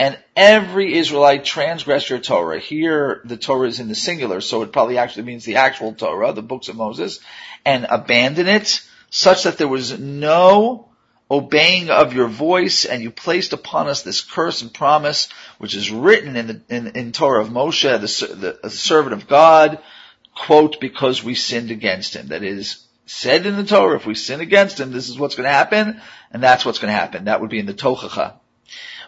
And 0.00 0.18
every 0.34 0.94
Israelite 0.94 1.44
transgressed 1.44 2.08
your 2.08 2.20
Torah. 2.20 2.58
Here, 2.58 3.20
the 3.26 3.36
Torah 3.36 3.68
is 3.68 3.80
in 3.80 3.88
the 3.88 3.94
singular, 3.94 4.40
so 4.40 4.62
it 4.62 4.72
probably 4.72 4.96
actually 4.96 5.24
means 5.24 5.44
the 5.44 5.56
actual 5.56 5.92
Torah, 5.92 6.32
the 6.32 6.40
books 6.40 6.68
of 6.68 6.76
Moses, 6.76 7.20
and 7.66 7.86
abandon 7.86 8.48
it, 8.48 8.80
such 9.10 9.42
that 9.42 9.58
there 9.58 9.68
was 9.68 10.00
no 10.00 10.88
obeying 11.30 11.90
of 11.90 12.14
your 12.14 12.28
voice, 12.28 12.86
and 12.86 13.02
you 13.02 13.10
placed 13.10 13.52
upon 13.52 13.88
us 13.88 14.00
this 14.00 14.22
curse 14.22 14.62
and 14.62 14.72
promise, 14.72 15.28
which 15.58 15.76
is 15.76 15.90
written 15.90 16.34
in 16.34 16.46
the 16.46 16.62
in, 16.70 16.86
in 16.96 17.12
Torah 17.12 17.42
of 17.42 17.50
Moshe, 17.50 17.82
the, 17.82 18.34
the, 18.34 18.58
the 18.62 18.70
servant 18.70 19.12
of 19.12 19.28
God, 19.28 19.80
quote, 20.34 20.80
because 20.80 21.22
we 21.22 21.34
sinned 21.34 21.70
against 21.70 22.16
him. 22.16 22.28
That 22.28 22.42
is 22.42 22.86
said 23.04 23.44
in 23.44 23.56
the 23.56 23.64
Torah, 23.64 23.96
if 23.96 24.06
we 24.06 24.14
sin 24.14 24.40
against 24.40 24.80
him, 24.80 24.92
this 24.92 25.10
is 25.10 25.18
what's 25.18 25.34
going 25.34 25.46
to 25.46 25.52
happen, 25.52 26.00
and 26.30 26.42
that's 26.42 26.64
what's 26.64 26.78
going 26.78 26.90
to 26.90 26.98
happen. 26.98 27.26
That 27.26 27.42
would 27.42 27.50
be 27.50 27.58
in 27.58 27.66
the 27.66 27.74
Tochacha. 27.74 28.39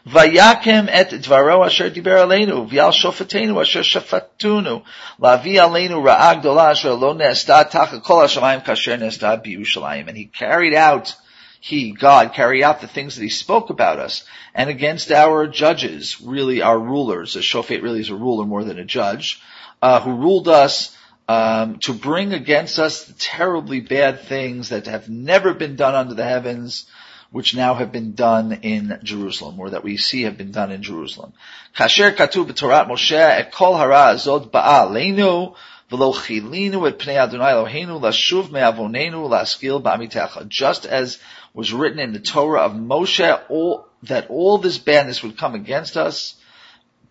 Vayakem 0.07 0.89
et 0.91 1.11
dvaro 1.11 1.65
asher 1.65 1.91
diber 1.91 2.27
aleinu, 2.27 2.69
v'yal 2.69 2.93
shofetenu 2.93 3.61
asher 3.61 3.81
shafatunu, 3.81 4.83
lavi 5.21 5.55
aleinu 5.55 6.03
ra'ag 6.03 6.43
dola 6.43 6.71
asher 6.71 6.93
lo 6.93 7.13
nesta 7.13 7.69
tacha 7.71 8.03
kol 8.03 8.19
hashamayim 8.19 8.65
kasher 8.65 8.99
nesta 8.99 9.41
biyushalayim. 9.45 10.09
And 10.09 10.17
he 10.17 10.27
carried 10.27 10.75
out 10.75 11.15
he, 11.63 11.93
God, 11.93 12.35
carry 12.35 12.65
out 12.65 12.81
the 12.81 12.89
things 12.89 13.15
that 13.15 13.23
he 13.23 13.29
spoke 13.29 13.71
about 13.71 14.01
us 14.01 14.25
and 14.53 14.69
against 14.69 15.13
our 15.13 15.47
judges, 15.47 16.21
really 16.21 16.61
our 16.61 16.77
rulers. 16.77 17.37
A 17.37 17.39
shofet 17.39 17.85
really 17.85 18.01
is 18.01 18.11
a 18.11 18.17
ruler 18.17 18.45
more 18.45 18.65
than 18.65 18.81
a 18.81 18.85
judge, 18.85 19.41
uh, 19.81 20.01
who 20.01 20.11
ruled 20.11 20.49
us 20.49 20.97
um, 21.29 21.79
to 21.85 21.95
bring 21.95 22.33
against 22.33 22.81
us 22.81 23.05
the 23.05 23.13
terribly 23.13 23.81
bad 23.81 24.23
things 24.23 24.71
that 24.71 24.87
have 24.87 25.09
never 25.09 25.55
been 25.55 25.77
done 25.77 25.95
under 25.95 26.15
the 26.15 26.25
heavens, 26.25 26.87
which 27.33 27.57
now 27.57 27.75
have 27.75 27.91
been 27.91 28.13
done 28.13 28.53
in 28.63 28.99
Jerusalem, 29.03 29.59
or 29.59 29.71
that 29.71 29.83
we 29.83 29.97
see 29.97 30.23
have 30.23 30.37
been 30.37 30.53
done 30.53 30.71
in 30.71 30.83
Jerusalem. 30.83 31.33
Kasher 31.75 32.15
katu 32.15 32.47
b'torat 32.47 32.87
Moshe 32.87 33.13
et 33.13 33.51
kol 33.51 33.77
hara 33.77 34.15
azot 34.15 34.51
ba'a 34.51 34.87
leinu 34.87 35.55
v'lo 35.91 36.15
chilinu 36.15 36.87
et 36.87 36.99
pnei 36.99 37.17
Adonai 37.17 37.53
Eloheinu 37.53 38.01
lashuv 38.01 38.51
me'avonenu 38.51 39.29
laskil 39.31 39.83
ba'amitecha. 39.83 40.47
Just 40.47 40.85
as 40.85 41.19
was 41.55 41.73
written 41.73 41.99
in 41.99 42.13
the 42.13 42.21
Torah 42.21 42.61
of 42.61 42.73
Moshe, 42.73 43.41
all, 43.49 43.89
that 44.03 44.29
all 44.29 44.59
this 44.59 44.77
badness 44.77 45.23
would 45.23 45.39
come 45.39 45.55
against 45.55 45.97
us, 45.97 46.35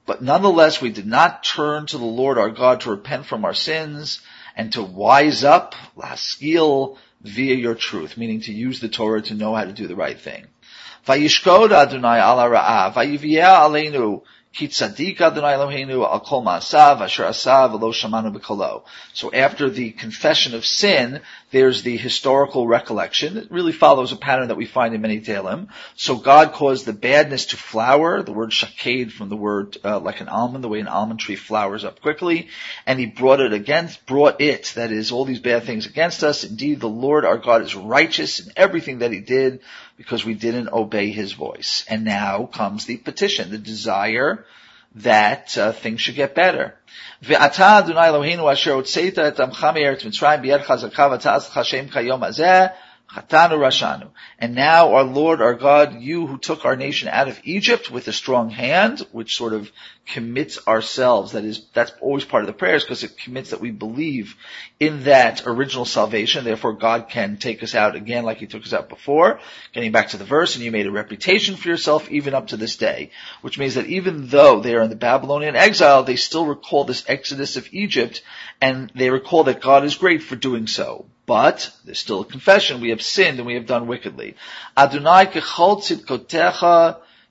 but 0.06 0.22
nonetheless 0.22 0.82
we 0.82 0.92
did 0.92 1.08
not 1.08 1.44
turn 1.44 1.88
to 1.88 1.98
the 1.98 2.06
Lord 2.06 2.38
our 2.38 2.50
God 2.50 2.82
to 2.82 2.92
repent 2.92 3.26
from 3.26 3.44
our 3.44 3.54
sins 3.54 4.22
and 4.56 4.72
to 4.74 4.84
wise 4.84 5.44
up, 5.44 5.74
laskil, 5.98 6.98
via 7.24 7.56
your 7.56 7.76
truth, 7.76 8.18
meaning 8.18 8.42
to 8.42 8.54
use 8.54 8.80
the 8.80 8.90
Torah 8.90 9.22
to 9.24 9.34
know 9.34 9.56
how 9.56 9.66
to 9.66 9.74
do 9.74 9.88
the 9.88 9.96
right 9.96 10.20
thing. 10.20 10.46
Vayishkod 11.08 11.72
Adonai 11.72 12.20
ala 12.20 12.46
ra'ah, 12.50 12.94
aleinu 12.94 14.22
so 14.54 14.86
after 19.34 19.70
the 19.70 19.92
confession 19.92 20.56
of 20.56 20.66
sin, 20.66 21.22
there's 21.52 21.84
the 21.84 21.96
historical 21.96 22.68
recollection. 22.68 23.38
It 23.38 23.50
really 23.50 23.72
follows 23.72 24.12
a 24.12 24.18
pattern 24.18 24.50
that 24.50 24.58
we 24.58 24.66
find 24.66 24.94
in 24.94 25.00
many 25.00 25.22
Tehillim. 25.22 25.70
So 25.96 26.18
God 26.18 26.52
caused 26.52 26.86
the 26.86 26.92
badness 26.92 27.46
to 27.48 27.58
flower, 27.58 28.24
the 28.24 28.34
word 28.34 28.52
shaked 28.52 29.14
from 29.14 29.30
the 29.30 29.38
word 29.38 29.78
uh, 29.86 30.02
like 30.02 30.20
an 30.20 30.28
almond, 30.28 30.66
the 30.66 30.70
way 30.70 30.82
an 30.82 30.90
almond 30.90 31.22
tree 31.22 31.38
flowers 31.38 31.86
up 31.86 32.02
quickly, 32.02 32.50
and 32.86 33.00
He 33.00 33.06
brought 33.06 33.40
it 33.40 33.54
against, 33.54 34.06
brought 34.06 34.42
it, 34.42 34.74
that 34.76 34.92
is, 34.92 35.14
all 35.14 35.24
these 35.24 35.40
bad 35.40 35.64
things 35.64 35.86
against 35.86 36.24
us. 36.24 36.44
Indeed, 36.44 36.82
the 36.82 36.90
Lord 36.90 37.24
our 37.24 37.38
God 37.38 37.62
is 37.62 37.74
righteous 37.74 38.40
in 38.40 38.52
everything 38.58 39.00
that 39.00 39.14
He 39.14 39.22
did 39.22 39.62
because 40.02 40.26
we 40.26 40.34
didn't 40.34 40.70
obey 40.74 41.12
his 41.12 41.34
voice. 41.34 41.86
And 41.88 42.04
now 42.04 42.46
comes 42.46 42.86
the 42.86 42.98
petition, 42.98 43.52
the 43.52 43.60
desire 43.60 44.46
that 44.96 45.56
uh, 45.58 45.72
things 45.72 46.02
should 46.02 46.16
get 46.16 46.34
better. 46.34 46.76
Adonai 47.24 48.08
Eloheinu 48.10 48.52
asher 48.52 48.72
otzeita 48.72 49.20
et 49.20 49.38
amcha 49.38 49.74
me'eretz 49.74 50.04
Mitzrayim 50.04 50.44
kayom 51.92 52.22
Chatanu 53.14 53.58
Rashanu. 53.58 54.10
And 54.40 54.56
now 54.56 54.94
our 54.94 55.04
Lord, 55.04 55.42
our 55.42 55.54
God, 55.54 56.02
you 56.02 56.28
who 56.28 56.38
took 56.38 56.64
our 56.64 56.78
nation 56.78 57.10
out 57.10 57.28
of 57.28 57.42
Egypt 57.44 57.92
with 57.92 58.08
a 58.08 58.14
strong 58.14 58.50
hand, 58.50 59.06
which 59.12 59.36
sort 59.36 59.52
of 59.52 59.70
commits 60.06 60.66
ourselves, 60.66 61.34
that 61.34 61.44
is, 61.44 61.66
that's 61.74 61.92
always 62.00 62.24
part 62.24 62.44
of 62.44 62.48
the 62.48 62.54
prayers 62.54 62.84
because 62.84 63.04
it 63.04 63.18
commits 63.18 63.50
that 63.50 63.60
we 63.60 63.72
believe 63.72 64.36
in 64.80 65.04
that 65.04 65.44
original 65.46 65.84
salvation, 65.84 66.46
therefore 66.46 66.74
God 66.74 67.10
can 67.10 67.36
take 67.36 67.62
us 67.64 67.76
out 67.76 67.96
again 67.96 68.24
like 68.24 68.38
He 68.38 68.48
took 68.48 68.64
us 68.64 68.74
out 68.74 68.88
before. 68.88 69.40
Getting 69.74 69.92
back 69.92 70.10
to 70.10 70.18
the 70.18 70.24
verse, 70.24 70.56
and 70.56 70.64
you 70.64 70.72
made 70.72 70.88
a 70.88 70.92
reputation 70.92 71.58
for 71.58 71.68
yourself 71.68 72.10
even 72.10 72.34
up 72.34 72.48
to 72.48 72.58
this 72.58 72.78
day, 72.78 73.12
which 73.42 73.60
means 73.60 73.76
that 73.76 73.88
even 73.88 74.28
though 74.28 74.62
they 74.62 74.76
are 74.76 74.84
in 74.84 74.90
the 74.90 74.96
Babylonian 74.96 75.58
exile, 75.58 76.04
they 76.04 76.16
still 76.16 76.46
recall 76.46 76.86
this 76.86 77.04
exodus 77.08 77.58
of 77.58 77.68
Egypt, 77.74 78.24
and 78.62 78.90
they 78.96 79.10
recall 79.10 79.44
that 79.46 79.62
God 79.62 79.84
is 79.84 79.96
great 79.96 80.24
for 80.24 80.38
doing 80.38 80.68
so. 80.68 81.06
But 81.32 81.72
there's 81.86 81.98
still 81.98 82.20
a 82.20 82.26
confession. 82.26 82.82
We 82.82 82.90
have 82.90 83.02
sinned 83.02 83.38
and 83.38 83.48
we 83.48 83.54
have 83.54 83.66
done 83.66 83.88
wickedly. 83.88 84.36
Adonai 84.76 85.28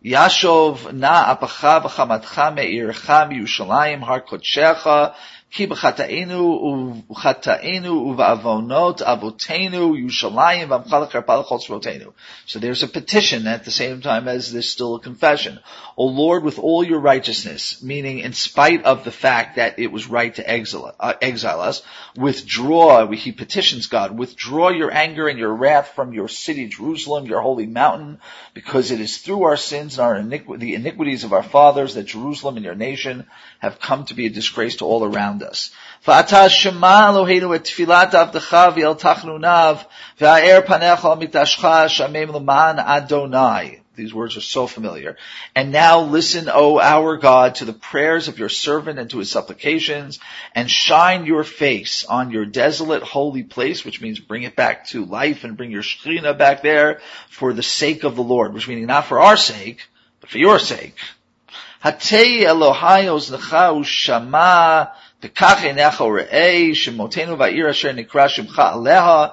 yashov 0.03 0.93
na 0.95 1.37
apacha 1.37 1.83
v'chamatcha 1.83 2.55
me'ircha 2.55 3.99
har 3.99 5.15
כי 5.52 5.68
בחטאינו 5.68 6.40
ובחטאינו 7.10 7.92
ובעוונot 7.92 9.02
avotenu 9.02 9.96
Yushalayim 9.96 10.68
v'amcha 10.68 11.08
l'karpa 11.08 11.40
l'chol 11.40 12.14
So 12.46 12.60
there's 12.60 12.84
a 12.84 12.88
petition 12.90 13.48
at 13.48 13.64
the 13.64 13.72
same 13.72 14.02
time 14.02 14.28
as 14.28 14.52
there's 14.52 14.70
still 14.70 14.96
a 14.96 15.00
confession. 15.00 15.60
O 15.96 16.08
Lord, 16.08 16.44
with 16.44 16.60
all 16.60 16.84
your 16.84 17.00
righteousness, 17.00 17.82
meaning 17.82 18.20
in 18.20 18.34
spite 18.34 18.84
of 18.84 19.06
the 19.06 19.12
fact 19.12 19.56
that 19.56 19.80
it 19.80 19.94
was 19.94 20.10
right 20.10 20.36
to 20.36 20.50
exile, 20.50 20.94
uh, 21.00 21.14
exile 21.22 21.62
us, 21.62 21.82
withdraw, 22.18 23.10
he 23.12 23.32
petitions 23.32 23.88
God, 23.88 24.18
withdraw 24.18 24.70
your 24.70 24.92
anger 24.92 25.30
and 25.30 25.40
your 25.40 25.54
wrath 25.54 25.94
from 25.96 26.12
your 26.14 26.28
city 26.28 26.68
Jerusalem, 26.68 27.28
your 27.28 27.40
holy 27.40 27.66
mountain, 27.66 28.20
because 28.54 28.92
it 28.92 29.00
is 29.00 29.20
through 29.20 29.44
our 29.44 29.58
sins 29.58 29.98
and 29.98 30.06
our 30.06 30.16
iniqu- 30.16 30.60
the 30.60 30.76
iniquities 30.76 31.24
of 31.24 31.32
our 31.32 31.44
fathers 31.44 31.94
that 31.94 32.04
Jerusalem 32.04 32.58
and 32.58 32.66
your 32.66 32.76
nation 32.76 33.26
have 33.61 33.79
come 33.79 34.05
to 34.07 34.15
be 34.15 34.27
a 34.27 34.31
disgrace 34.31 34.77
to 34.77 34.85
all 34.85 35.05
around 35.05 35.43
us. 35.43 35.71
These 43.97 44.15
words 44.15 44.37
are 44.39 44.41
so 44.41 44.67
familiar. 44.67 45.19
And 45.55 45.73
now 45.73 46.01
listen, 46.01 46.49
O 46.51 46.81
our 46.81 47.19
God, 47.19 47.57
to 47.57 47.67
the 47.67 47.75
prayers 47.75 48.29
of 48.29 48.39
your 48.39 48.49
servant 48.49 48.99
and 48.99 49.11
to 49.11 49.19
his 49.19 49.31
supplications, 49.31 50.21
and 50.55 50.71
shine 50.71 51.27
your 51.27 51.45
face 51.45 52.07
on 52.07 52.31
your 52.31 52.47
desolate 52.47 53.03
holy 53.03 53.43
place, 53.43 53.85
which 53.85 54.01
means 54.01 54.19
bring 54.19 54.45
it 54.45 54.57
back 54.57 54.87
to 54.89 55.05
life 55.05 55.45
and 55.45 55.57
bring 55.57 55.71
your 55.71 55.83
Shekhinah 55.83 56.39
back 56.39 56.63
there 56.63 57.01
for 57.29 57.53
the 57.53 57.63
sake 57.63 58.05
of 58.05 58.17
the 58.17 58.23
Lord, 58.23 58.55
which 58.55 58.69
means 58.69 58.87
not 58.87 59.05
for 59.05 59.21
our 59.21 59.37
sake, 59.37 59.87
but 60.23 60.31
for 60.31 60.39
your 60.39 60.59
sake. 60.59 60.97
Hatei 61.83 62.45
Elohai 62.45 63.07
oznecha 63.09 63.73
ushama 63.73 64.91
pekach 65.23 65.65
enecha 65.65 66.05
re'ei 66.05 66.73
shemotenu 66.77 67.39
va'ir 67.39 67.71
asher 67.71 67.95
nikra 67.95 68.29
shimcha 68.29 68.75
aleha 68.77 69.33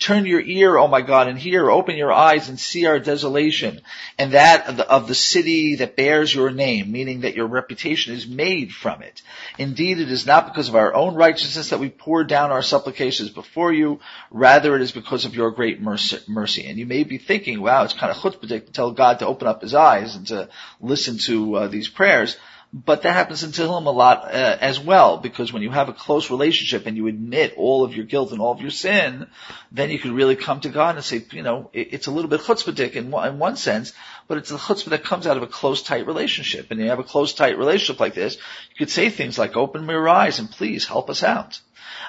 Turn 0.00 0.26
your 0.26 0.40
ear, 0.40 0.76
oh 0.78 0.88
my 0.88 1.00
God, 1.02 1.28
and 1.28 1.38
hear, 1.38 1.70
open 1.70 1.96
your 1.96 2.12
eyes 2.12 2.48
and 2.48 2.58
see 2.58 2.86
our 2.86 2.98
desolation, 2.98 3.82
and 4.18 4.32
that 4.32 4.66
of 4.66 4.76
the, 4.78 4.90
of 4.90 5.06
the 5.06 5.14
city 5.14 5.76
that 5.76 5.94
bears 5.94 6.34
your 6.34 6.50
name, 6.50 6.90
meaning 6.90 7.20
that 7.20 7.36
your 7.36 7.46
reputation 7.46 8.14
is 8.14 8.26
made 8.26 8.72
from 8.72 9.02
it. 9.02 9.22
Indeed, 9.58 10.00
it 10.00 10.10
is 10.10 10.26
not 10.26 10.46
because 10.46 10.68
of 10.68 10.74
our 10.74 10.92
own 10.92 11.14
righteousness 11.14 11.70
that 11.70 11.78
we 11.78 11.90
pour 11.90 12.24
down 12.24 12.50
our 12.50 12.62
supplications 12.62 13.30
before 13.30 13.72
you, 13.72 14.00
rather 14.32 14.74
it 14.74 14.82
is 14.82 14.90
because 14.90 15.24
of 15.24 15.36
your 15.36 15.52
great 15.52 15.80
mercy. 15.80 16.66
And 16.66 16.78
you 16.78 16.86
may 16.86 17.04
be 17.04 17.18
thinking, 17.18 17.60
wow, 17.60 17.84
it's 17.84 17.92
kind 17.92 18.10
of 18.10 18.16
chutzpah 18.16 18.48
to 18.48 18.58
tell 18.58 18.90
God 18.90 19.20
to 19.20 19.26
open 19.28 19.46
up 19.46 19.62
his 19.62 19.74
eyes 19.74 20.16
and 20.16 20.26
to 20.28 20.48
listen 20.80 21.18
to 21.18 21.54
uh, 21.54 21.68
these 21.68 21.88
prayers. 21.88 22.36
But 22.72 23.02
that 23.02 23.14
happens 23.14 23.42
in 23.42 23.50
Tehillim 23.50 23.86
a 23.86 23.90
lot 23.90 24.26
uh, 24.26 24.56
as 24.60 24.78
well, 24.78 25.16
because 25.16 25.52
when 25.52 25.62
you 25.62 25.70
have 25.70 25.88
a 25.88 25.92
close 25.92 26.30
relationship 26.30 26.86
and 26.86 26.96
you 26.96 27.08
admit 27.08 27.54
all 27.56 27.82
of 27.82 27.96
your 27.96 28.04
guilt 28.04 28.30
and 28.30 28.40
all 28.40 28.52
of 28.52 28.60
your 28.60 28.70
sin, 28.70 29.26
then 29.72 29.90
you 29.90 29.98
can 29.98 30.14
really 30.14 30.36
come 30.36 30.60
to 30.60 30.68
God 30.68 30.94
and 30.94 31.04
say, 31.04 31.24
you 31.32 31.42
know, 31.42 31.70
it, 31.72 31.94
it's 31.94 32.06
a 32.06 32.12
little 32.12 32.30
bit 32.30 32.42
chutzpahdik 32.42 32.92
in, 32.92 33.12
in 33.12 33.38
one 33.40 33.56
sense, 33.56 33.92
but 34.28 34.38
it's 34.38 34.50
the 34.50 34.56
chutzpah 34.56 34.90
that 34.90 35.02
comes 35.02 35.26
out 35.26 35.36
of 35.36 35.42
a 35.42 35.48
close, 35.48 35.82
tight 35.82 36.06
relationship. 36.06 36.70
And 36.70 36.78
you 36.78 36.90
have 36.90 37.00
a 37.00 37.04
close, 37.04 37.34
tight 37.34 37.58
relationship 37.58 37.98
like 37.98 38.14
this, 38.14 38.36
you 38.36 38.76
could 38.78 38.90
say 38.90 39.10
things 39.10 39.36
like, 39.36 39.56
open 39.56 39.88
your 39.88 40.08
eyes 40.08 40.38
and 40.38 40.48
please 40.48 40.86
help 40.86 41.10
us 41.10 41.24
out. 41.24 41.60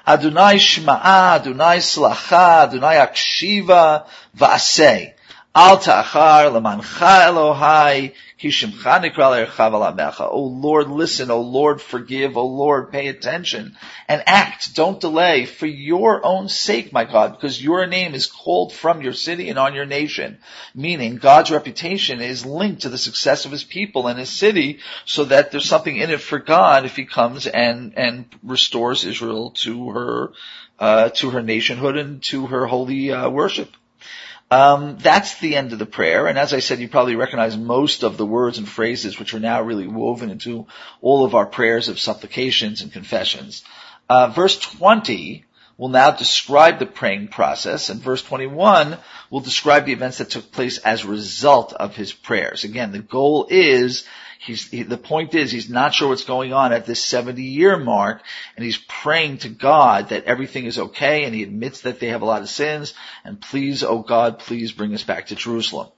Adonai 0.05 0.57
shma'a, 0.57 1.39
Adonai 1.39 1.77
slacha, 1.77 2.67
Adonai 2.67 2.97
akshiva, 2.97 4.05
va'aseh. 4.37 5.13
Al 5.53 5.79
ta'achar 5.79 6.49
lemancha 6.49 7.27
Elohai 7.27 8.13
O 8.43 10.43
Lord, 10.43 10.89
listen. 10.89 11.29
O 11.29 11.41
Lord, 11.41 11.79
forgive. 11.79 12.37
O 12.37 12.47
Lord, 12.47 12.91
pay 12.91 13.07
attention 13.07 13.77
and 14.07 14.23
act. 14.25 14.73
Don't 14.73 14.99
delay 14.99 15.45
for 15.45 15.67
your 15.67 16.25
own 16.25 16.49
sake, 16.49 16.91
my 16.91 17.05
God, 17.05 17.33
because 17.33 17.63
your 17.63 17.85
name 17.85 18.15
is 18.15 18.25
called 18.25 18.73
from 18.73 19.03
your 19.03 19.13
city 19.13 19.49
and 19.49 19.59
on 19.59 19.75
your 19.75 19.85
nation. 19.85 20.39
Meaning 20.73 21.17
God's 21.17 21.51
reputation 21.51 22.19
is 22.19 22.45
linked 22.45 22.83
to 22.83 22.89
the 22.89 22.97
success 22.97 23.45
of 23.45 23.51
his 23.51 23.63
people 23.63 24.07
and 24.07 24.17
his 24.17 24.29
city 24.29 24.79
so 25.05 25.25
that 25.25 25.51
there's 25.51 25.69
something 25.69 25.95
in 25.95 26.09
it 26.09 26.21
for 26.21 26.39
God 26.39 26.85
if 26.85 26.95
he 26.95 27.05
comes 27.05 27.45
and, 27.45 27.93
and 27.95 28.25
restores 28.41 29.05
Israel 29.05 29.51
to 29.51 29.89
her, 29.91 30.31
uh, 30.79 31.09
to 31.09 31.29
her 31.29 31.43
nationhood 31.43 31.97
and 31.97 32.23
to 32.23 32.47
her 32.47 32.65
holy 32.65 33.11
uh, 33.11 33.29
worship. 33.29 33.69
Um, 34.51 34.97
that's 34.99 35.39
the 35.39 35.55
end 35.55 35.71
of 35.71 35.79
the 35.79 35.85
prayer. 35.85 36.27
And 36.27 36.37
as 36.37 36.53
I 36.53 36.59
said, 36.59 36.79
you 36.79 36.89
probably 36.89 37.15
recognize 37.15 37.55
most 37.55 38.03
of 38.03 38.17
the 38.17 38.25
words 38.25 38.57
and 38.57 38.67
phrases 38.67 39.17
which 39.17 39.33
are 39.33 39.39
now 39.39 39.61
really 39.61 39.87
woven 39.87 40.29
into 40.29 40.67
all 40.99 41.23
of 41.23 41.35
our 41.35 41.45
prayers 41.45 41.87
of 41.87 42.01
supplications 42.01 42.81
and 42.81 42.91
confessions. 42.91 43.63
Uh, 44.09 44.27
verse 44.27 44.59
20 44.59 45.45
will 45.77 45.87
now 45.87 46.11
describe 46.11 46.79
the 46.79 46.85
praying 46.85 47.29
process, 47.29 47.89
and 47.89 48.01
verse 48.01 48.21
21 48.21 48.97
will 49.29 49.39
describe 49.39 49.85
the 49.85 49.93
events 49.93 50.17
that 50.17 50.29
took 50.29 50.51
place 50.51 50.77
as 50.79 51.05
a 51.05 51.07
result 51.07 51.71
of 51.71 51.95
his 51.95 52.11
prayers. 52.11 52.65
Again, 52.65 52.91
the 52.91 52.99
goal 52.99 53.47
is 53.49 54.05
He's, 54.43 54.67
he, 54.71 54.81
the 54.81 54.97
point 54.97 55.35
is 55.35 55.51
he's 55.51 55.69
not 55.69 55.93
sure 55.93 56.09
what's 56.09 56.23
going 56.23 56.51
on 56.51 56.73
at 56.73 56.87
this 56.87 57.03
70 57.03 57.43
year 57.43 57.77
mark 57.77 58.23
and 58.55 58.65
he's 58.65 58.77
praying 58.77 59.37
to 59.39 59.49
God 59.49 60.09
that 60.09 60.23
everything 60.23 60.65
is 60.65 60.79
okay 60.79 61.25
and 61.25 61.35
he 61.35 61.43
admits 61.43 61.81
that 61.81 61.99
they 61.99 62.07
have 62.07 62.23
a 62.23 62.25
lot 62.25 62.41
of 62.41 62.49
sins 62.49 62.95
and 63.23 63.39
please, 63.39 63.83
oh 63.83 63.99
God, 63.99 64.39
please 64.39 64.71
bring 64.71 64.95
us 64.95 65.03
back 65.03 65.27
to 65.27 65.35
Jerusalem. 65.35 65.89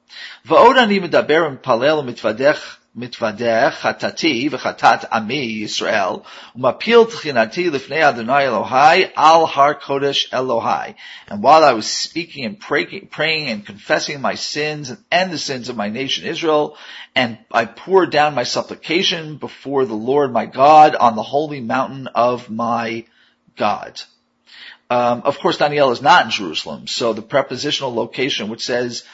מתוודח 2.98 3.74
חטאתי 3.80 4.48
וחטאת 4.52 5.04
עמי 5.12 5.34
ישראל, 5.34 6.12
ומפיל 6.56 7.04
תחינתי 7.10 7.70
לפני 7.70 8.08
אדוני 8.08 8.44
אלוהי 8.44 9.04
על 9.14 9.42
הר 9.54 9.72
קודש 9.72 10.34
אלוהי. 10.34 10.92
And 11.28 11.42
while 11.42 11.64
I 11.64 11.72
was 11.72 11.86
speaking 11.86 12.44
and 12.44 12.58
praying, 12.58 13.08
praying 13.10 13.48
and 13.48 13.64
confessing 13.64 14.20
my 14.20 14.34
sins 14.34 14.92
and 15.12 15.30
the 15.30 15.38
sins 15.38 15.68
of 15.68 15.76
my 15.76 15.88
nation 15.88 16.26
Israel, 16.26 16.76
and 17.14 17.38
I 17.52 17.64
poured 17.66 18.10
down 18.10 18.34
my 18.34 18.44
supplication 18.44 19.36
before 19.36 19.84
the 19.84 20.00
Lord 20.10 20.32
my 20.32 20.46
God 20.46 20.96
on 20.96 21.14
the 21.14 21.30
holy 21.34 21.60
mountain 21.60 22.08
of 22.08 22.50
my 22.50 23.04
God. 23.56 24.00
Um, 24.90 25.22
of 25.24 25.38
course, 25.38 25.58
Daniel 25.58 25.90
is 25.90 26.00
not 26.00 26.24
in 26.24 26.30
Jerusalem, 26.30 26.86
so 26.86 27.12
the 27.12 27.22
prepositional 27.22 27.94
location 27.94 28.48
which 28.48 28.64
says 28.64 29.04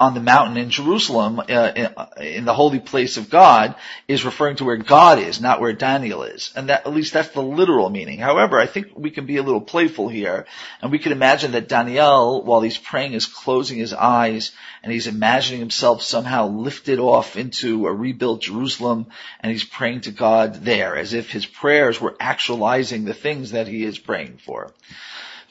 on, 0.00 0.14
the 0.14 0.20
mountain 0.20 0.56
in 0.56 0.70
Jerusalem, 0.70 1.40
uh, 1.40 1.72
in, 1.74 1.94
in, 2.20 2.44
the 2.44 2.54
holy 2.54 2.80
place 2.80 3.16
of 3.16 3.30
God, 3.30 3.74
is 4.06 4.24
referring 4.24 4.56
to 4.56 4.64
where 4.64 4.76
God 4.76 5.18
is, 5.18 5.40
not 5.40 5.60
where 5.60 5.72
Daniel 5.72 6.22
is. 6.22 6.52
And 6.54 6.68
that, 6.68 6.86
at 6.86 6.92
least 6.92 7.12
that's 7.12 7.30
the 7.30 7.42
literal 7.42 7.90
meaning. 7.90 8.18
However, 8.18 8.60
I 8.60 8.66
think 8.66 8.88
we 8.94 9.10
can 9.10 9.26
be 9.26 9.36
a 9.36 9.42
little 9.42 9.60
playful 9.60 10.08
here, 10.08 10.46
and 10.80 10.90
we 10.92 10.98
can 10.98 11.12
imagine 11.12 11.52
that 11.52 11.68
Daniel, 11.68 12.42
while 12.42 12.60
he's 12.60 12.78
praying, 12.78 13.12
is 13.12 13.26
closing 13.26 13.78
his 13.78 13.92
eyes, 13.92 14.52
and 14.82 14.92
he's 14.92 15.06
imagining 15.06 15.60
himself 15.60 16.02
somehow 16.02 16.48
lifted 16.48 16.98
off 16.98 17.36
into 17.36 17.86
a 17.86 17.92
rebuilt 17.92 18.42
Jerusalem, 18.42 19.06
and 19.40 19.52
he's 19.52 19.64
praying 19.64 20.02
to 20.02 20.10
God 20.10 20.64
there, 20.64 20.96
as 20.96 21.12
if 21.12 21.30
his 21.30 21.46
prayers 21.46 22.00
were 22.00 22.16
actualizing 22.20 23.04
the 23.04 23.14
things 23.14 23.52
that 23.52 23.68
he 23.68 23.84
is 23.84 23.98
praying 23.98 24.38
for. 24.38 24.72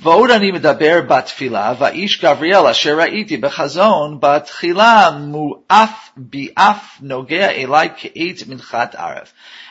ועוד 0.01 0.31
אני 0.31 0.53
מדבר 0.53 1.01
בתפילה, 1.09 1.75
ואיש 1.79 2.21
גבריאל 2.21 2.67
אשר 2.67 2.99
ראיתי 2.99 3.37
בחזון, 3.37 4.19
בתחילה 4.21 5.11
מואף 5.21 6.11
ביאף 6.17 6.99
נוגע 7.01 7.51
אליי 7.51 7.89
כעץ 7.97 8.47
מנחת 8.49 8.95
ערב. 8.95 9.27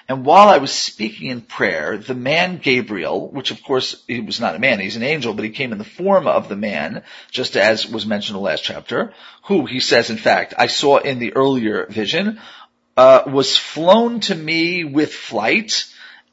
And 0.10 0.26
while 0.26 0.50
I 0.50 0.58
was 0.58 0.74
speaking 0.74 1.30
in 1.30 1.40
prayer, 1.40 1.98
the 1.98 2.14
man 2.14 2.58
Gabriel, 2.58 3.30
which 3.32 3.52
of 3.52 3.64
course 3.64 4.04
he 4.08 4.20
was 4.20 4.42
not 4.42 4.56
a 4.56 4.60
man, 4.60 4.80
he's 4.80 4.98
an 4.98 5.04
angel, 5.04 5.34
but 5.34 5.46
he 5.46 5.52
came 5.52 5.72
in 5.72 5.78
the 5.78 5.86
form 5.86 6.28
of 6.28 6.50
the 6.50 6.58
man, 6.58 7.04
just 7.32 7.56
as 7.56 7.88
was 7.88 8.06
mentioned 8.06 8.36
in 8.36 8.42
the 8.42 8.50
last 8.50 8.64
chapter, 8.64 9.14
who 9.46 9.66
he 9.66 9.80
says, 9.80 10.10
in 10.10 10.18
fact, 10.18 10.54
I 10.58 10.68
saw 10.68 10.98
in 10.98 11.20
the 11.20 11.34
earlier 11.34 11.86
vision, 11.86 12.42
uh, 12.98 13.22
was 13.28 13.56
flown 13.56 14.20
to 14.22 14.36
me 14.36 14.84
with 14.84 15.14
flight, 15.14 15.86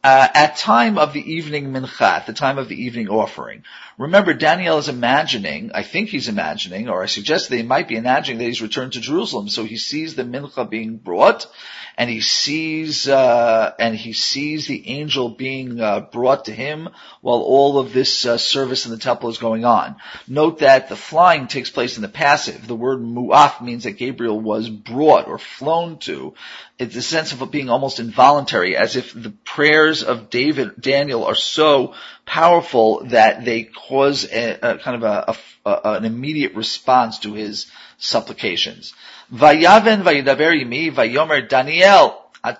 uh, 0.03 0.27
at 0.33 0.57
time 0.57 0.97
of 0.97 1.13
the 1.13 1.33
evening 1.33 1.71
mincha, 1.71 2.25
the 2.25 2.33
time 2.33 2.57
of 2.57 2.67
the 2.67 2.83
evening 2.83 3.07
offering. 3.07 3.63
Remember, 3.97 4.33
Daniel 4.33 4.77
is 4.77 4.89
imagining, 4.89 5.71
I 5.73 5.83
think 5.83 6.09
he's 6.09 6.27
imagining, 6.27 6.89
or 6.89 7.03
I 7.03 7.05
suggest 7.05 7.49
that 7.49 7.57
he 7.57 7.63
might 7.63 7.87
be 7.87 7.95
imagining 7.95 8.39
that 8.39 8.45
he's 8.45 8.61
returned 8.61 8.93
to 8.93 8.99
Jerusalem. 8.99 9.47
So 9.47 9.63
he 9.63 9.77
sees 9.77 10.15
the 10.15 10.23
mincha 10.23 10.69
being 10.69 10.97
brought, 10.97 11.47
and 11.97 12.09
he 12.09 12.21
sees, 12.21 13.07
uh, 13.07 13.73
and 13.77 13.95
he 13.95 14.13
sees 14.13 14.67
the 14.67 14.89
angel 14.89 15.29
being 15.29 15.79
uh, 15.79 16.01
brought 16.01 16.45
to 16.45 16.51
him 16.51 16.89
while 17.21 17.39
all 17.39 17.77
of 17.77 17.93
this 17.93 18.25
uh, 18.25 18.37
service 18.37 18.85
in 18.85 18.91
the 18.91 18.97
temple 18.97 19.29
is 19.29 19.37
going 19.37 19.63
on. 19.63 19.95
Note 20.27 20.59
that 20.59 20.89
the 20.89 20.95
flying 20.95 21.47
takes 21.47 21.69
place 21.69 21.95
in 21.95 22.01
the 22.01 22.07
passive. 22.07 22.65
The 22.65 22.75
word 22.75 22.99
mu'af 22.99 23.61
means 23.61 23.83
that 23.83 23.97
Gabriel 23.97 24.39
was 24.39 24.69
brought 24.69 25.27
or 25.27 25.37
flown 25.37 25.99
to. 25.99 26.33
It's 26.79 26.95
a 26.95 27.01
sense 27.01 27.31
of 27.31 27.41
it 27.41 27.51
being 27.51 27.69
almost 27.69 27.99
involuntary, 27.99 28.75
as 28.75 28.95
if 28.95 29.13
the 29.13 29.33
prayers 29.45 30.03
of 30.03 30.29
David, 30.29 30.81
Daniel 30.81 31.25
are 31.25 31.35
so 31.35 31.93
powerful 32.25 33.03
that 33.05 33.45
they 33.45 33.63
cause 33.63 34.25
a, 34.25 34.57
a 34.61 34.77
kind 34.79 35.03
of 35.03 35.03
a, 35.03 35.35
a, 35.65 35.79
an 35.97 36.05
immediate 36.05 36.55
response 36.55 37.19
to 37.19 37.33
his 37.33 37.67
supplications. 37.97 38.93
Vayaven 39.33 40.03
vayidaber 40.03 40.53
imi 40.63 40.93
vayomer 40.93 41.49
Daniel. 41.49 42.19
And 42.45 42.57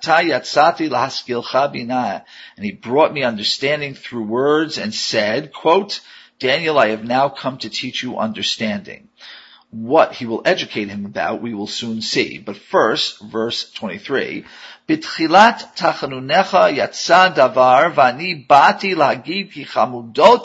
he 2.65 2.71
brought 2.71 3.13
me 3.13 3.23
understanding 3.23 3.93
through 3.93 4.23
words 4.23 4.77
and 4.77 4.93
said, 4.93 5.51
quote, 5.51 5.99
Daniel, 6.39 6.79
I 6.79 6.87
have 6.87 7.03
now 7.03 7.29
come 7.29 7.57
to 7.59 7.69
teach 7.69 8.01
you 8.01 8.17
understanding. 8.17 9.09
What 9.69 10.13
he 10.13 10.25
will 10.25 10.41
educate 10.45 10.87
him 10.87 11.05
about, 11.05 11.41
we 11.41 11.53
will 11.53 11.67
soon 11.67 12.01
see. 12.01 12.39
But 12.39 12.57
first, 12.57 13.21
verse 13.21 13.71
23, 13.73 14.45
Bitchilat 14.87 15.75
tachanunecha 15.75 16.75
yatsa 16.75 17.35
davar 17.35 17.93
vani 17.93 18.47
bati 18.47 18.95
lagid 18.95 19.51
ki 19.51 19.65
chamudot 19.65 20.43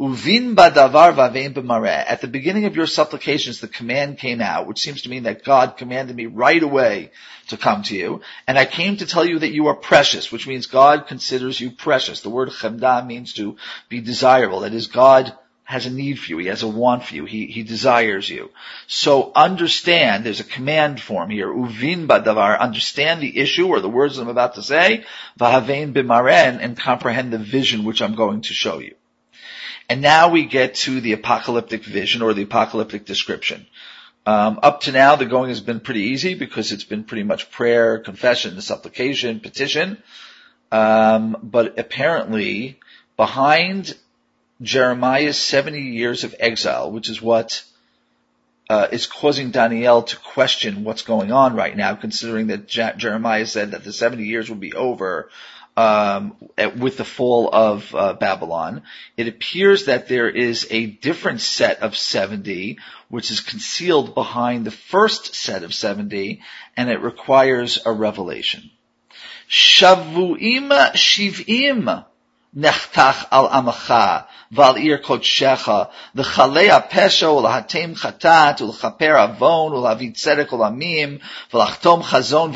Uvin 0.00 0.54
badavar 0.54 1.12
vavein. 1.12 1.86
At 1.86 2.22
the 2.22 2.26
beginning 2.26 2.64
of 2.64 2.74
your 2.74 2.86
supplications, 2.86 3.60
the 3.60 3.68
command 3.68 4.16
came 4.16 4.40
out, 4.40 4.66
which 4.66 4.80
seems 4.80 5.02
to 5.02 5.10
mean 5.10 5.24
that 5.24 5.44
God 5.44 5.76
commanded 5.76 6.16
me 6.16 6.24
right 6.24 6.62
away 6.62 7.10
to 7.48 7.58
come 7.58 7.82
to 7.82 7.94
you. 7.94 8.22
And 8.46 8.58
I 8.58 8.64
came 8.64 8.96
to 8.96 9.06
tell 9.06 9.26
you 9.26 9.40
that 9.40 9.52
you 9.52 9.66
are 9.66 9.74
precious, 9.74 10.32
which 10.32 10.46
means 10.46 10.64
God 10.64 11.06
considers 11.06 11.60
you 11.60 11.70
precious. 11.70 12.22
The 12.22 12.30
word 12.30 12.48
chemda 12.48 13.06
means 13.06 13.34
to 13.34 13.56
be 13.90 14.00
desirable. 14.00 14.60
That 14.60 14.72
is, 14.72 14.86
God 14.86 15.36
has 15.64 15.84
a 15.84 15.90
need 15.90 16.18
for 16.18 16.30
you. 16.30 16.38
He 16.38 16.46
has 16.46 16.62
a 16.62 16.68
want 16.68 17.04
for 17.04 17.14
you. 17.14 17.26
He, 17.26 17.46
he 17.48 17.62
desires 17.62 18.26
you. 18.26 18.50
So 18.86 19.30
understand, 19.34 20.24
there's 20.24 20.40
a 20.40 20.44
command 20.44 20.98
form 20.98 21.28
here. 21.28 21.48
Uvin 21.48 22.06
badavar, 22.06 22.58
understand 22.58 23.20
the 23.20 23.38
issue 23.38 23.68
or 23.68 23.80
the 23.80 23.90
words 23.90 24.16
I'm 24.16 24.28
about 24.28 24.54
to 24.54 24.62
say. 24.62 25.04
Vahavein 25.38 25.92
b'maren, 25.92 26.58
and 26.58 26.74
comprehend 26.74 27.34
the 27.34 27.38
vision 27.38 27.84
which 27.84 28.00
I'm 28.00 28.14
going 28.14 28.40
to 28.42 28.54
show 28.54 28.78
you. 28.78 28.94
And 29.90 30.02
now 30.02 30.28
we 30.30 30.44
get 30.44 30.76
to 30.86 31.00
the 31.00 31.14
apocalyptic 31.14 31.84
vision 31.84 32.22
or 32.22 32.32
the 32.32 32.44
apocalyptic 32.44 33.06
description. 33.06 33.66
Um, 34.24 34.60
up 34.62 34.82
to 34.82 34.92
now, 34.92 35.16
the 35.16 35.26
going 35.26 35.48
has 35.48 35.60
been 35.60 35.80
pretty 35.80 36.02
easy 36.02 36.34
because 36.34 36.70
it's 36.70 36.84
been 36.84 37.02
pretty 37.02 37.24
much 37.24 37.50
prayer, 37.50 37.98
confession, 37.98 38.60
supplication, 38.60 39.40
petition. 39.40 40.00
Um, 40.70 41.36
but 41.42 41.76
apparently, 41.76 42.78
behind 43.16 43.96
Jeremiah's 44.62 45.38
70 45.38 45.80
years 45.80 46.22
of 46.22 46.36
exile, 46.38 46.92
which 46.92 47.08
is 47.08 47.20
what 47.20 47.64
uh, 48.68 48.86
is 48.92 49.06
causing 49.06 49.50
Daniel 49.50 50.04
to 50.04 50.16
question 50.18 50.84
what's 50.84 51.02
going 51.02 51.32
on 51.32 51.56
right 51.56 51.76
now, 51.76 51.96
considering 51.96 52.46
that 52.46 52.68
Jeremiah 52.68 53.44
said 53.44 53.72
that 53.72 53.82
the 53.82 53.92
70 53.92 54.22
years 54.22 54.48
will 54.48 54.56
be 54.56 54.72
over 54.72 55.30
um, 55.76 56.36
with 56.78 56.96
the 56.96 57.04
fall 57.04 57.48
of 57.52 57.94
uh, 57.94 58.14
Babylon. 58.14 58.82
It 59.16 59.28
appears 59.28 59.86
that 59.86 60.08
there 60.08 60.28
is 60.28 60.66
a 60.70 60.86
different 60.86 61.40
set 61.40 61.80
of 61.80 61.96
70, 61.96 62.78
which 63.08 63.30
is 63.30 63.40
concealed 63.40 64.14
behind 64.14 64.64
the 64.64 64.70
first 64.70 65.34
set 65.34 65.62
of 65.62 65.74
70, 65.74 66.40
and 66.76 66.90
it 66.90 67.00
requires 67.00 67.80
a 67.86 67.92
revelation. 67.92 68.70
Shavuim 69.48 70.70
shivim 70.92 72.04
nechtach 72.56 73.26
al 73.30 73.48
amacha 73.48 74.26
kodshecha 74.52 75.90
pesha 76.16 77.30
chatat 77.94 78.60
avon 79.16 79.72
tzedek 79.72 80.48
chazon 82.02 82.52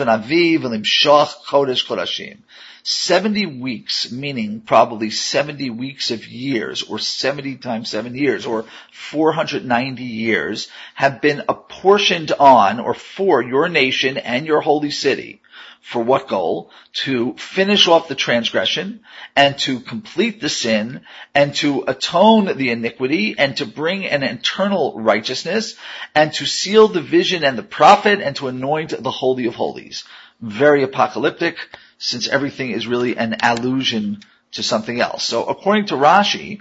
kodesh 1.47 1.87
kodashim. 1.87 2.39
70 2.87 3.47
weeks, 3.47 4.13
meaning 4.13 4.61
probably 4.61 5.09
70 5.09 5.71
weeks 5.71 6.11
of 6.11 6.27
years, 6.27 6.83
or 6.83 6.99
70 6.99 7.57
times 7.57 7.89
7 7.89 8.15
years, 8.15 8.45
or 8.45 8.67
490 8.93 10.05
years, 10.05 10.69
have 10.95 11.23
been 11.23 11.45
apportioned 11.49 12.33
on, 12.33 12.81
or 12.81 12.93
for 12.93 13.43
your 13.43 13.71
nation 13.71 14.19
and 14.19 14.47
your 14.47 14.61
holy 14.61 14.91
city. 14.91 15.41
For 15.81 16.03
what 16.03 16.29
goal? 16.29 16.71
To 17.05 17.33
finish 17.39 17.89
off 17.89 18.09
the 18.09 18.15
transgression, 18.15 19.01
and 19.35 19.59
to 19.61 19.81
complete 19.81 20.43
the 20.43 20.51
sin, 20.51 21.01
and 21.35 21.55
to 21.57 21.85
atone 21.87 22.55
the 22.55 22.71
iniquity, 22.71 23.35
and 23.39 23.57
to 23.57 23.65
bring 23.65 24.05
an 24.05 24.23
eternal 24.23 25.01
righteousness, 25.01 25.77
and 26.15 26.35
to 26.35 26.45
seal 26.45 26.89
the 26.89 27.01
vision 27.01 27.45
and 27.45 27.57
the 27.57 27.63
prophet, 27.63 28.21
and 28.21 28.37
to 28.37 28.49
anoint 28.49 29.03
the 29.03 29.11
Holy 29.11 29.47
of 29.47 29.55
Holies. 29.55 30.05
Very 30.43 30.83
apocalyptic, 30.83 31.57
since 32.05 32.29
everything 32.29 32.71
is 32.71 32.87
really 32.87 33.17
an 33.17 33.37
allusion 33.43 34.21
to 34.53 34.63
something 34.63 35.01
else. 35.01 35.25
So 35.25 35.45
according 35.45 35.87
to 35.87 35.95
Rashi, 35.95 36.61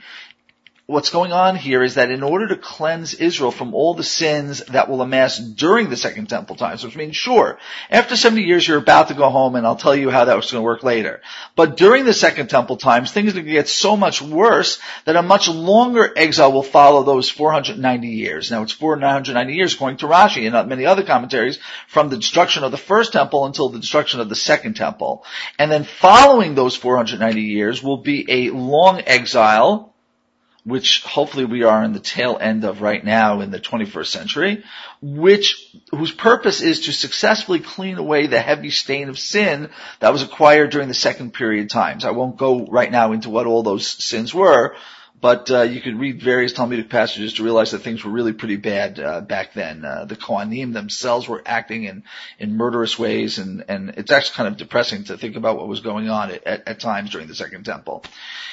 what's 0.85 1.11
going 1.11 1.31
on 1.31 1.55
here 1.55 1.81
is 1.81 1.95
that 1.95 2.11
in 2.11 2.23
order 2.23 2.49
to 2.49 2.57
cleanse 2.57 3.13
Israel 3.13 3.51
from 3.51 3.73
all 3.73 3.93
the 3.93 4.03
sins 4.03 4.61
that 4.65 4.89
will 4.89 5.01
amass 5.01 5.37
during 5.37 5.89
the 5.89 5.95
Second 5.95 6.27
Temple 6.27 6.57
times, 6.57 6.83
which 6.83 6.97
means 6.97 7.15
sure, 7.15 7.57
after 7.89 8.17
70 8.17 8.43
years 8.43 8.67
you're 8.67 8.79
about 8.79 9.07
to 9.07 9.13
go 9.13 9.29
home 9.29 9.55
and 9.55 9.65
I'll 9.65 9.77
tell 9.77 9.95
you 9.95 10.09
how 10.09 10.25
that 10.25 10.35
was 10.35 10.51
going 10.51 10.61
to 10.61 10.65
work 10.65 10.83
later. 10.83 11.21
But 11.55 11.77
during 11.77 12.03
the 12.03 12.13
Second 12.13 12.49
Temple 12.49 12.75
times, 12.75 13.11
things 13.13 13.29
are 13.29 13.35
going 13.35 13.45
to 13.45 13.51
get 13.51 13.69
so 13.69 13.95
much 13.95 14.21
worse 14.21 14.79
that 15.05 15.15
a 15.15 15.21
much 15.21 15.47
longer 15.47 16.11
exile 16.17 16.51
will 16.51 16.63
follow 16.63 17.03
those 17.03 17.29
490 17.29 18.07
years. 18.09 18.51
Now 18.51 18.63
it's 18.63 18.73
490 18.73 19.53
years 19.53 19.73
according 19.75 19.97
to 19.99 20.07
Rashi 20.07 20.51
and 20.51 20.67
many 20.67 20.85
other 20.85 21.03
commentaries 21.03 21.59
from 21.87 22.09
the 22.09 22.17
destruction 22.17 22.65
of 22.65 22.71
the 22.71 22.77
first 22.77 23.13
temple 23.13 23.45
until 23.45 23.69
the 23.69 23.79
destruction 23.79 24.19
of 24.19 24.27
the 24.27 24.35
second 24.35 24.73
temple. 24.73 25.23
And 25.57 25.71
then 25.71 25.85
following 25.85 26.55
those 26.55 26.75
490 26.75 27.41
years 27.41 27.81
will 27.81 28.01
be 28.01 28.25
a 28.29 28.49
long 28.49 29.01
exile 29.05 29.92
which 30.65 31.03
hopefully 31.03 31.45
we 31.45 31.63
are 31.63 31.83
in 31.83 31.93
the 31.93 31.99
tail 31.99 32.37
end 32.39 32.63
of 32.63 32.81
right 32.81 33.03
now 33.03 33.41
in 33.41 33.51
the 33.51 33.59
21st 33.59 34.07
century, 34.07 34.63
which, 35.01 35.75
whose 35.91 36.11
purpose 36.11 36.61
is 36.61 36.81
to 36.81 36.93
successfully 36.93 37.59
clean 37.59 37.97
away 37.97 38.27
the 38.27 38.39
heavy 38.39 38.69
stain 38.69 39.09
of 39.09 39.19
sin 39.19 39.69
that 39.99 40.13
was 40.13 40.23
acquired 40.23 40.69
during 40.69 40.87
the 40.87 40.93
second 40.93 41.33
period 41.33 41.69
times. 41.69 42.05
I 42.05 42.11
won't 42.11 42.37
go 42.37 42.65
right 42.65 42.91
now 42.91 43.11
into 43.11 43.29
what 43.29 43.45
all 43.45 43.63
those 43.63 43.85
sins 43.85 44.33
were, 44.33 44.75
but 45.23 45.49
uh, 45.51 45.61
you 45.61 45.79
could 45.79 45.97
read 45.97 46.21
various 46.21 46.51
Talmudic 46.51 46.89
passages 46.89 47.35
to 47.35 47.45
realize 47.45 47.71
that 47.71 47.79
things 47.79 48.03
were 48.03 48.11
really 48.11 48.33
pretty 48.33 48.57
bad 48.57 48.99
uh, 48.99 49.21
back 49.21 49.53
then. 49.53 49.85
Uh, 49.85 50.03
the 50.03 50.17
Kohanim 50.17 50.73
themselves 50.73 51.29
were 51.29 51.41
acting 51.45 51.85
in 51.85 52.03
in 52.39 52.57
murderous 52.57 52.99
ways, 52.99 53.37
and 53.37 53.63
and 53.69 53.91
it's 53.91 54.11
actually 54.11 54.35
kind 54.35 54.49
of 54.49 54.57
depressing 54.57 55.05
to 55.05 55.17
think 55.17 55.37
about 55.37 55.57
what 55.57 55.69
was 55.69 55.79
going 55.79 56.09
on 56.09 56.31
at, 56.31 56.45
at, 56.45 56.67
at 56.67 56.79
times 56.81 57.11
during 57.11 57.29
the 57.29 57.35
Second 57.35 57.63
Temple. 57.63 58.03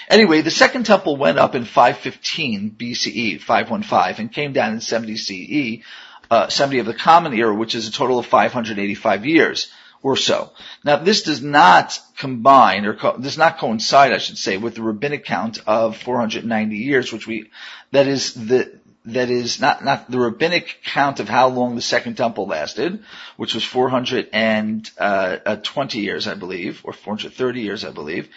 Anyway, 0.09 0.43
the 0.43 0.53
Second 0.53 0.87
Temple 0.87 1.17
went 1.17 1.41
up 1.41 1.57
in 1.57 1.65
515 1.65 2.77
BCE, 2.79 3.41
515, 3.41 4.25
and 4.25 4.33
came 4.33 4.53
down 4.53 4.75
in 4.75 4.81
70 4.81 5.17
CE, 5.17 5.85
uh, 6.31 6.47
70 6.47 6.79
of 6.79 6.87
the 6.87 6.95
Common 6.95 7.35
Era, 7.35 7.53
which 7.53 7.75
is 7.75 7.89
a 7.89 7.93
total 7.93 8.21
of 8.21 8.27
585 8.27 9.27
years 9.27 9.73
or 10.03 10.17
so. 10.17 10.51
Now, 10.85 10.97
this 10.97 11.23
does 11.23 11.43
not 11.43 11.99
combine, 12.17 12.87
or 12.87 12.95
co- 12.95 13.19
does 13.19 13.37
not 13.37 13.59
coincide, 13.59 14.13
I 14.13 14.19
should 14.19 14.39
say, 14.39 14.57
with 14.57 14.75
the 14.75 14.83
rabbinic 14.83 15.25
count 15.25 15.59
of 15.67 15.97
490 15.97 16.77
years, 16.77 17.13
which 17.13 17.27
we, 17.27 17.51
that 17.93 18.07
is 18.07 18.35
the, 18.35 18.80
that 19.07 19.31
is 19.31 19.61
not, 19.61 19.83
not 19.83 20.11
the 20.11 20.19
rabbinic 20.19 20.81
count 20.85 21.21
of 21.21 21.29
how 21.29 21.49
long 21.49 21.75
the 21.75 21.81
second 21.81 22.17
temple 22.17 22.47
lasted, 22.47 23.03
which 23.39 23.55
was 23.55 23.65
420 23.65 24.93
uh, 24.99 25.89
years, 25.93 26.29
I 26.29 26.35
believe, 26.35 26.83
or 26.85 26.93
430 26.93 27.61
years, 27.63 27.85
I 27.85 27.93
believe. 27.93 28.29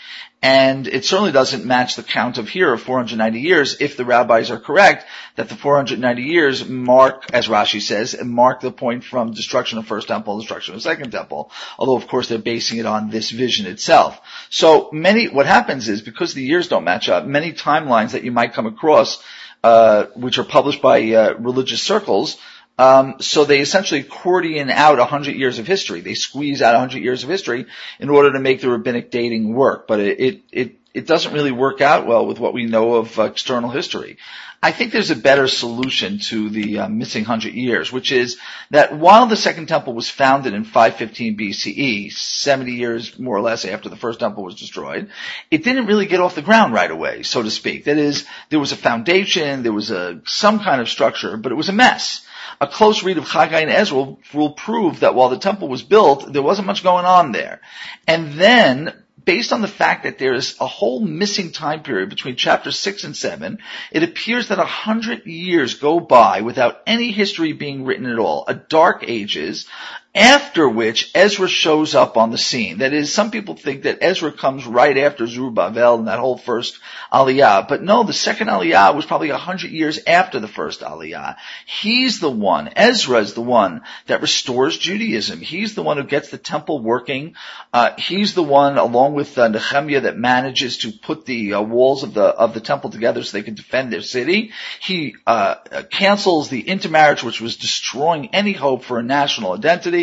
And 0.41 0.87
it 0.87 1.03
certainly 1.03 1.33
doesn't 1.33 1.65
match 1.65 1.95
the 1.95 2.03
count 2.03 2.37
of 2.37 2.47
here 2.47 2.73
of 2.73 2.81
490 2.81 3.41
years 3.41 3.81
if 3.81 3.97
the 3.97 4.05
rabbis 4.05 4.51
are 4.51 4.59
correct 4.59 5.05
that 5.35 5.49
the 5.49 5.55
490 5.55 6.21
years 6.21 6.67
mark, 6.67 7.33
as 7.33 7.47
Rashi 7.47 7.81
says, 7.81 8.17
mark 8.23 8.61
the 8.61 8.71
point 8.71 9.03
from 9.03 9.31
destruction 9.31 9.79
of 9.79 9.87
first 9.87 10.07
temple, 10.09 10.39
destruction 10.39 10.75
of 10.75 10.81
second 10.81 11.11
temple. 11.11 11.51
Although 11.77 11.97
of 11.97 12.07
course 12.07 12.29
they're 12.29 12.39
basing 12.39 12.79
it 12.79 12.85
on 12.85 13.09
this 13.09 13.31
vision 13.31 13.67
itself. 13.67 14.19
So 14.49 14.89
many, 14.91 15.27
what 15.27 15.45
happens 15.45 15.89
is 15.89 16.01
because 16.01 16.33
the 16.33 16.43
years 16.43 16.67
don't 16.67 16.83
match 16.83 17.09
up, 17.09 17.25
many 17.25 17.53
timelines 17.53 18.11
that 18.11 18.23
you 18.23 18.31
might 18.31 18.53
come 18.53 18.65
across 18.65 19.23
uh, 19.63 20.05
which 20.15 20.37
are 20.37 20.43
published 20.43 20.81
by 20.81 21.01
uh, 21.11 21.33
religious 21.35 21.81
circles. 21.81 22.37
Um, 22.77 23.15
so 23.19 23.45
they 23.45 23.59
essentially 23.59 24.01
accordion 24.01 24.69
out 24.69 24.97
100 24.97 25.35
years 25.35 25.59
of 25.59 25.67
history. 25.67 26.01
They 26.01 26.15
squeeze 26.15 26.61
out 26.61 26.73
100 26.73 27.03
years 27.03 27.23
of 27.23 27.29
history 27.29 27.67
in 27.99 28.09
order 28.09 28.33
to 28.33 28.39
make 28.39 28.61
the 28.61 28.69
rabbinic 28.69 29.11
dating 29.11 29.53
work. 29.53 29.87
But 29.87 29.99
it, 29.99 30.19
it, 30.19 30.41
it, 30.51 30.75
it 30.93 31.07
doesn't 31.07 31.33
really 31.33 31.51
work 31.51 31.81
out 31.81 32.05
well 32.05 32.25
with 32.25 32.39
what 32.39 32.53
we 32.53 32.65
know 32.65 32.95
of 32.95 33.17
external 33.17 33.69
history. 33.69 34.17
I 34.63 34.71
think 34.71 34.93
there's 34.93 35.11
a 35.11 35.17
better 35.17 35.49
solution 35.49 36.19
to 36.19 36.49
the 36.49 36.79
uh, 36.79 36.87
missing 36.87 37.25
hundred 37.25 37.53
years, 37.53 37.91
which 37.91 38.13
is 38.13 38.37
that 38.69 38.97
while 38.97 39.25
the 39.25 39.35
Second 39.35 39.67
Temple 39.67 39.93
was 39.93 40.09
founded 40.09 40.53
in 40.53 40.63
515 40.63 41.37
BCE, 41.37 42.13
70 42.13 42.71
years 42.71 43.19
more 43.19 43.35
or 43.35 43.41
less 43.41 43.65
after 43.65 43.89
the 43.89 43.97
First 43.97 44.21
Temple 44.21 44.41
was 44.43 44.55
destroyed, 44.55 45.09
it 45.51 45.65
didn't 45.65 45.87
really 45.87 46.05
get 46.05 46.21
off 46.21 46.35
the 46.35 46.41
ground 46.41 46.73
right 46.73 46.89
away, 46.89 47.23
so 47.23 47.43
to 47.43 47.51
speak. 47.51 47.83
That 47.85 47.97
is, 47.97 48.25
there 48.51 48.59
was 48.59 48.71
a 48.71 48.77
foundation, 48.77 49.63
there 49.63 49.73
was 49.73 49.91
a 49.91 50.21
some 50.25 50.61
kind 50.61 50.79
of 50.79 50.87
structure, 50.87 51.35
but 51.35 51.51
it 51.51 51.55
was 51.55 51.67
a 51.67 51.73
mess. 51.73 52.25
A 52.61 52.67
close 52.67 53.03
read 53.03 53.17
of 53.17 53.27
Haggai 53.27 53.59
and 53.59 53.69
Ezra 53.69 54.15
will 54.33 54.51
prove 54.51 55.01
that 55.01 55.15
while 55.15 55.27
the 55.27 55.39
temple 55.39 55.67
was 55.67 55.83
built, 55.83 56.31
there 56.31 56.41
wasn't 56.41 56.67
much 56.67 56.83
going 56.83 57.03
on 57.03 57.33
there. 57.33 57.59
And 58.07 58.33
then 58.33 59.02
based 59.25 59.53
on 59.53 59.61
the 59.61 59.67
fact 59.67 60.03
that 60.03 60.17
there 60.19 60.33
is 60.33 60.55
a 60.59 60.67
whole 60.67 60.99
missing 60.99 61.51
time 61.51 61.83
period 61.83 62.09
between 62.09 62.35
chapters 62.35 62.77
6 62.79 63.03
and 63.03 63.15
7, 63.15 63.59
it 63.91 64.03
appears 64.03 64.49
that 64.49 64.59
a 64.59 64.65
hundred 64.65 65.25
years 65.25 65.75
go 65.75 65.99
by 65.99 66.41
without 66.41 66.81
any 66.85 67.11
history 67.11 67.53
being 67.53 67.85
written 67.85 68.05
at 68.05 68.19
all. 68.19 68.45
A 68.47 68.53
dark 68.53 69.03
ages, 69.07 69.67
after 70.15 70.69
which 70.69 71.09
Ezra 71.15 71.47
shows 71.47 71.95
up 71.95 72.17
on 72.17 72.29
the 72.29 72.37
scene. 72.37 72.79
That 72.79 72.93
is, 72.93 73.11
some 73.11 73.31
people 73.31 73.55
think 73.55 73.83
that 73.83 73.97
Ezra 74.01 74.31
comes 74.31 74.65
right 74.65 74.95
after 74.95 75.25
Zerubbabel 75.25 75.95
and 75.95 76.07
that 76.07 76.19
whole 76.19 76.37
first 76.37 76.79
Aliyah. 77.11 77.67
But 77.67 77.81
no, 77.81 78.03
the 78.03 78.13
second 78.13 78.47
Aliyah 78.47 78.95
was 78.95 79.07
probably 79.07 79.31
a 79.31 79.37
hundred 79.37 79.71
years 79.71 79.99
after 80.05 80.39
the 80.39 80.47
first 80.47 80.81
Aliyah. 80.81 81.37
He's 81.65 82.19
the 82.19 82.29
one, 82.29 82.69
Ezra 82.75 83.19
is 83.19 83.33
the 83.33 83.41
one 83.41 83.81
that 84.05 84.21
restores 84.21 84.77
Judaism. 84.77 85.39
He's 85.39 85.73
the 85.73 85.81
one 85.81 85.97
who 85.97 86.03
gets 86.03 86.29
the 86.29 86.37
temple 86.37 86.79
working. 86.79 87.33
Uh, 87.73 87.93
he's 87.97 88.35
the 88.35 88.43
one, 88.43 88.77
along 88.77 89.15
with 89.15 89.35
uh, 89.39 89.47
Nehemiah, 89.47 90.01
that 90.01 90.17
manages 90.17 90.77
to 90.79 90.91
put 90.91 91.25
the 91.25 91.55
uh, 91.55 91.61
walls 91.61 92.03
of 92.03 92.13
the 92.13 92.23
of 92.23 92.53
the 92.53 92.61
temple 92.61 92.91
together 92.91 93.23
so 93.23 93.35
they 93.35 93.43
can 93.43 93.55
defend 93.55 93.91
their 93.91 94.01
city. 94.01 94.51
He 94.79 95.15
uh, 95.25 95.55
cancels 95.89 96.49
the 96.49 96.61
intermarriage, 96.61 97.23
which 97.23 97.41
was 97.41 97.57
destroying 97.57 98.35
any 98.35 98.53
hope 98.53 98.83
for 98.83 98.99
a 98.99 99.03
national 99.03 99.53
identity 99.53 100.02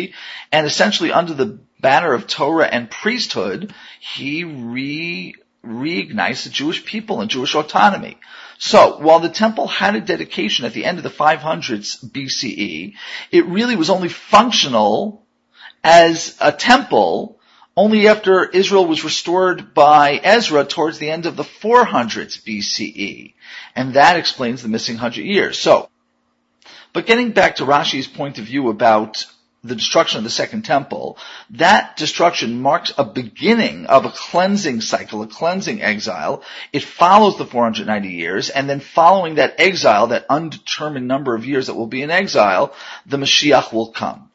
and 0.51 0.65
essentially 0.67 1.11
under 1.11 1.33
the 1.33 1.59
banner 1.79 2.13
of 2.13 2.27
Torah 2.27 2.67
and 2.67 2.89
priesthood, 2.89 3.73
he 3.99 4.43
re, 4.43 5.35
reignites 5.65 6.43
the 6.43 6.49
Jewish 6.49 6.85
people 6.85 7.21
and 7.21 7.29
Jewish 7.29 7.55
autonomy. 7.55 8.17
So, 8.57 8.99
while 8.99 9.19
the 9.19 9.29
temple 9.29 9.67
had 9.67 9.95
a 9.95 10.01
dedication 10.01 10.65
at 10.65 10.73
the 10.73 10.85
end 10.85 10.97
of 10.97 11.03
the 11.03 11.09
500s 11.09 12.05
BCE, 12.05 12.93
it 13.31 13.45
really 13.47 13.75
was 13.75 13.89
only 13.89 14.09
functional 14.09 15.25
as 15.83 16.37
a 16.39 16.51
temple 16.51 17.39
only 17.75 18.07
after 18.07 18.45
Israel 18.45 18.85
was 18.85 19.03
restored 19.03 19.73
by 19.73 20.19
Ezra 20.23 20.65
towards 20.65 20.99
the 20.99 21.09
end 21.09 21.25
of 21.25 21.35
the 21.37 21.43
400s 21.43 22.41
BCE. 22.43 23.33
And 23.75 23.93
that 23.93 24.17
explains 24.17 24.61
the 24.61 24.69
missing 24.69 24.97
hundred 24.97 25.25
years. 25.25 25.57
So, 25.57 25.89
but 26.93 27.05
getting 27.05 27.31
back 27.31 27.55
to 27.55 27.65
Rashi's 27.65 28.07
point 28.07 28.39
of 28.39 28.45
view 28.45 28.69
about 28.69 29.25
the 29.63 29.75
destruction 29.75 30.17
of 30.17 30.23
the 30.23 30.29
second 30.29 30.63
temple, 30.63 31.17
that 31.51 31.95
destruction 31.95 32.61
marks 32.61 32.93
a 32.97 33.03
beginning 33.03 33.85
of 33.85 34.05
a 34.05 34.09
cleansing 34.09 34.81
cycle, 34.81 35.21
a 35.21 35.27
cleansing 35.27 35.81
exile. 35.83 36.43
It 36.73 36.83
follows 36.83 37.37
the 37.37 37.45
490 37.45 38.09
years, 38.09 38.49
and 38.49 38.67
then 38.67 38.79
following 38.79 39.35
that 39.35 39.59
exile, 39.59 40.07
that 40.07 40.25
undetermined 40.29 41.07
number 41.07 41.35
of 41.35 41.45
years 41.45 41.67
that 41.67 41.75
will 41.75 41.87
be 41.87 42.01
in 42.01 42.09
exile, 42.09 42.73
the 43.05 43.17
Mashiach 43.17 43.71
will 43.71 43.91
come. 43.91 44.30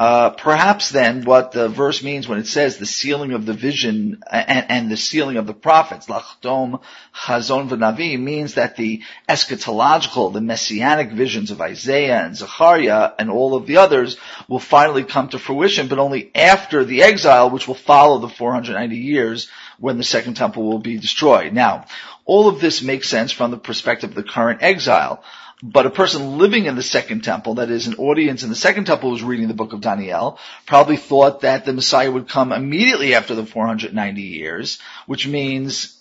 Uh, 0.00 0.30
perhaps 0.30 0.88
then 0.88 1.26
what 1.26 1.52
the 1.52 1.68
verse 1.68 2.02
means 2.02 2.26
when 2.26 2.38
it 2.38 2.46
says 2.46 2.78
the 2.78 2.86
sealing 2.86 3.34
of 3.34 3.44
the 3.44 3.52
vision 3.52 4.22
and, 4.32 4.64
and 4.70 4.90
the 4.90 4.96
sealing 4.96 5.36
of 5.36 5.46
the 5.46 5.52
prophets, 5.52 6.06
lachtom 6.06 6.80
chazon 7.14 7.68
v'navi, 7.68 8.18
means 8.18 8.54
that 8.54 8.76
the 8.76 9.02
eschatological, 9.28 10.32
the 10.32 10.40
messianic 10.40 11.12
visions 11.12 11.50
of 11.50 11.60
Isaiah 11.60 12.24
and 12.24 12.34
Zechariah 12.34 13.12
and 13.18 13.30
all 13.30 13.54
of 13.54 13.66
the 13.66 13.76
others 13.76 14.16
will 14.48 14.58
finally 14.58 15.04
come 15.04 15.28
to 15.28 15.38
fruition, 15.38 15.88
but 15.88 15.98
only 15.98 16.30
after 16.34 16.82
the 16.82 17.02
exile, 17.02 17.50
which 17.50 17.68
will 17.68 17.74
follow 17.74 18.20
the 18.20 18.28
490 18.30 18.96
years 18.96 19.50
when 19.78 19.98
the 19.98 20.02
second 20.02 20.32
temple 20.32 20.62
will 20.62 20.78
be 20.78 20.96
destroyed. 20.96 21.52
Now, 21.52 21.84
all 22.24 22.48
of 22.48 22.58
this 22.58 22.80
makes 22.80 23.10
sense 23.10 23.32
from 23.32 23.50
the 23.50 23.58
perspective 23.58 24.08
of 24.08 24.16
the 24.16 24.22
current 24.22 24.62
exile. 24.62 25.22
But 25.62 25.84
a 25.84 25.90
person 25.90 26.38
living 26.38 26.64
in 26.64 26.74
the 26.74 26.82
second 26.82 27.22
temple, 27.22 27.54
that 27.54 27.70
is 27.70 27.86
an 27.86 27.96
audience 27.96 28.42
in 28.42 28.48
the 28.48 28.56
second 28.56 28.86
temple 28.86 29.10
who's 29.10 29.22
reading 29.22 29.48
the 29.48 29.54
book 29.54 29.74
of 29.74 29.82
Daniel, 29.82 30.38
probably 30.64 30.96
thought 30.96 31.42
that 31.42 31.66
the 31.66 31.74
Messiah 31.74 32.10
would 32.10 32.28
come 32.28 32.52
immediately 32.52 33.14
after 33.14 33.34
the 33.34 33.44
490 33.44 34.22
years, 34.22 34.78
which 35.06 35.26
means 35.26 36.00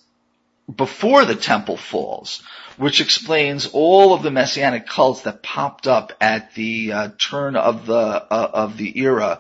before 0.74 1.26
the 1.26 1.36
temple 1.36 1.76
falls, 1.76 2.42
which 2.78 3.02
explains 3.02 3.68
all 3.74 4.14
of 4.14 4.24
the 4.24 4.32
messianic 4.32 4.88
cults 4.88 5.24
that 5.24 5.44
popped 5.44 5.88
up 5.88 6.14
at 6.22 6.54
the 6.54 6.94
uh, 6.94 7.10
turn 7.18 7.58
of 7.58 7.86
the 7.86 7.96
uh, 7.96 8.52
of 8.54 8.78
the 8.78 8.98
era. 9.00 9.40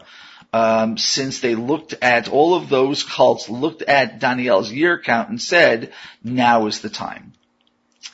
Um, 0.51 0.97
since 0.97 1.39
they 1.39 1.53
looked 1.55 1.93
at 2.01 2.27
all 2.27 2.55
of 2.55 2.69
those 2.69 3.03
cults, 3.03 3.49
looked 3.49 3.83
at 3.83 4.19
Daniel's 4.19 4.71
year 4.71 4.97
count 4.99 5.29
and 5.29 5.41
said, 5.41 5.93
"Now 6.23 6.65
is 6.65 6.81
the 6.81 6.89
time." 6.89 7.33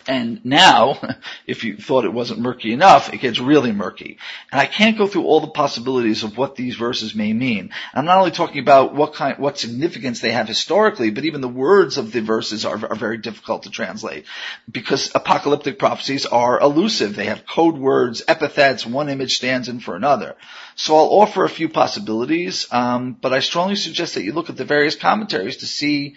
And 0.07 0.43
now, 0.45 0.99
if 1.47 1.63
you 1.63 1.77
thought 1.77 2.05
it 2.05 2.13
wasn't 2.13 2.39
murky 2.39 2.73
enough, 2.73 3.13
it 3.13 3.21
gets 3.21 3.39
really 3.39 3.71
murky. 3.71 4.17
And 4.51 4.61
I 4.61 4.65
can't 4.65 4.97
go 4.97 5.07
through 5.07 5.23
all 5.23 5.39
the 5.39 5.47
possibilities 5.47 6.23
of 6.23 6.37
what 6.37 6.55
these 6.55 6.75
verses 6.75 7.15
may 7.15 7.33
mean. 7.33 7.71
I'm 7.93 8.05
not 8.05 8.19
only 8.19 8.31
talking 8.31 8.59
about 8.59 8.93
what 8.93 9.13
kind, 9.13 9.37
what 9.39 9.57
significance 9.57 10.19
they 10.19 10.31
have 10.31 10.47
historically, 10.47 11.09
but 11.09 11.25
even 11.25 11.41
the 11.41 11.47
words 11.47 11.97
of 11.97 12.11
the 12.11 12.21
verses 12.21 12.65
are, 12.65 12.85
are 12.85 12.95
very 12.95 13.17
difficult 13.17 13.63
to 13.63 13.69
translate. 13.69 14.25
Because 14.71 15.11
apocalyptic 15.15 15.79
prophecies 15.79 16.25
are 16.25 16.59
elusive. 16.59 17.15
They 17.15 17.25
have 17.25 17.45
code 17.45 17.77
words, 17.77 18.23
epithets, 18.27 18.85
one 18.85 19.09
image 19.09 19.37
stands 19.37 19.69
in 19.69 19.79
for 19.79 19.95
another. 19.95 20.35
So 20.75 20.95
I'll 20.95 21.21
offer 21.21 21.43
a 21.43 21.49
few 21.49 21.69
possibilities, 21.69 22.67
um, 22.71 23.13
but 23.13 23.33
I 23.33 23.39
strongly 23.39 23.75
suggest 23.75 24.15
that 24.15 24.23
you 24.23 24.33
look 24.33 24.49
at 24.49 24.57
the 24.57 24.65
various 24.65 24.95
commentaries 24.95 25.57
to 25.57 25.65
see 25.65 26.15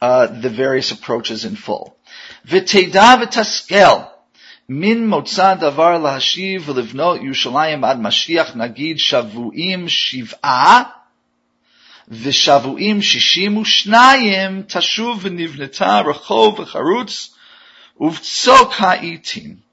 uh, 0.00 0.26
the 0.26 0.50
various 0.50 0.90
approaches 0.90 1.44
in 1.44 1.56
full. 1.56 1.96
ותדע 2.45 3.15
ותשכל 3.21 3.99
מן 4.69 5.07
מוצא 5.07 5.53
דבר 5.53 5.97
להשיב 5.97 6.69
ולבנות 6.69 7.21
ירושלים 7.21 7.83
עד 7.83 7.99
משיח 7.99 8.55
נגיד 8.55 8.99
שבועים 8.99 9.89
שבעה 9.89 10.83
ושבועים 12.07 13.01
שישים 13.01 13.57
ושניים 13.57 14.63
תשוב 14.67 15.19
ונבנתה 15.21 15.99
רחוב 15.99 16.59
וחרוץ 16.59 17.33
ובצוק 17.99 18.73
העיתים. 18.79 19.71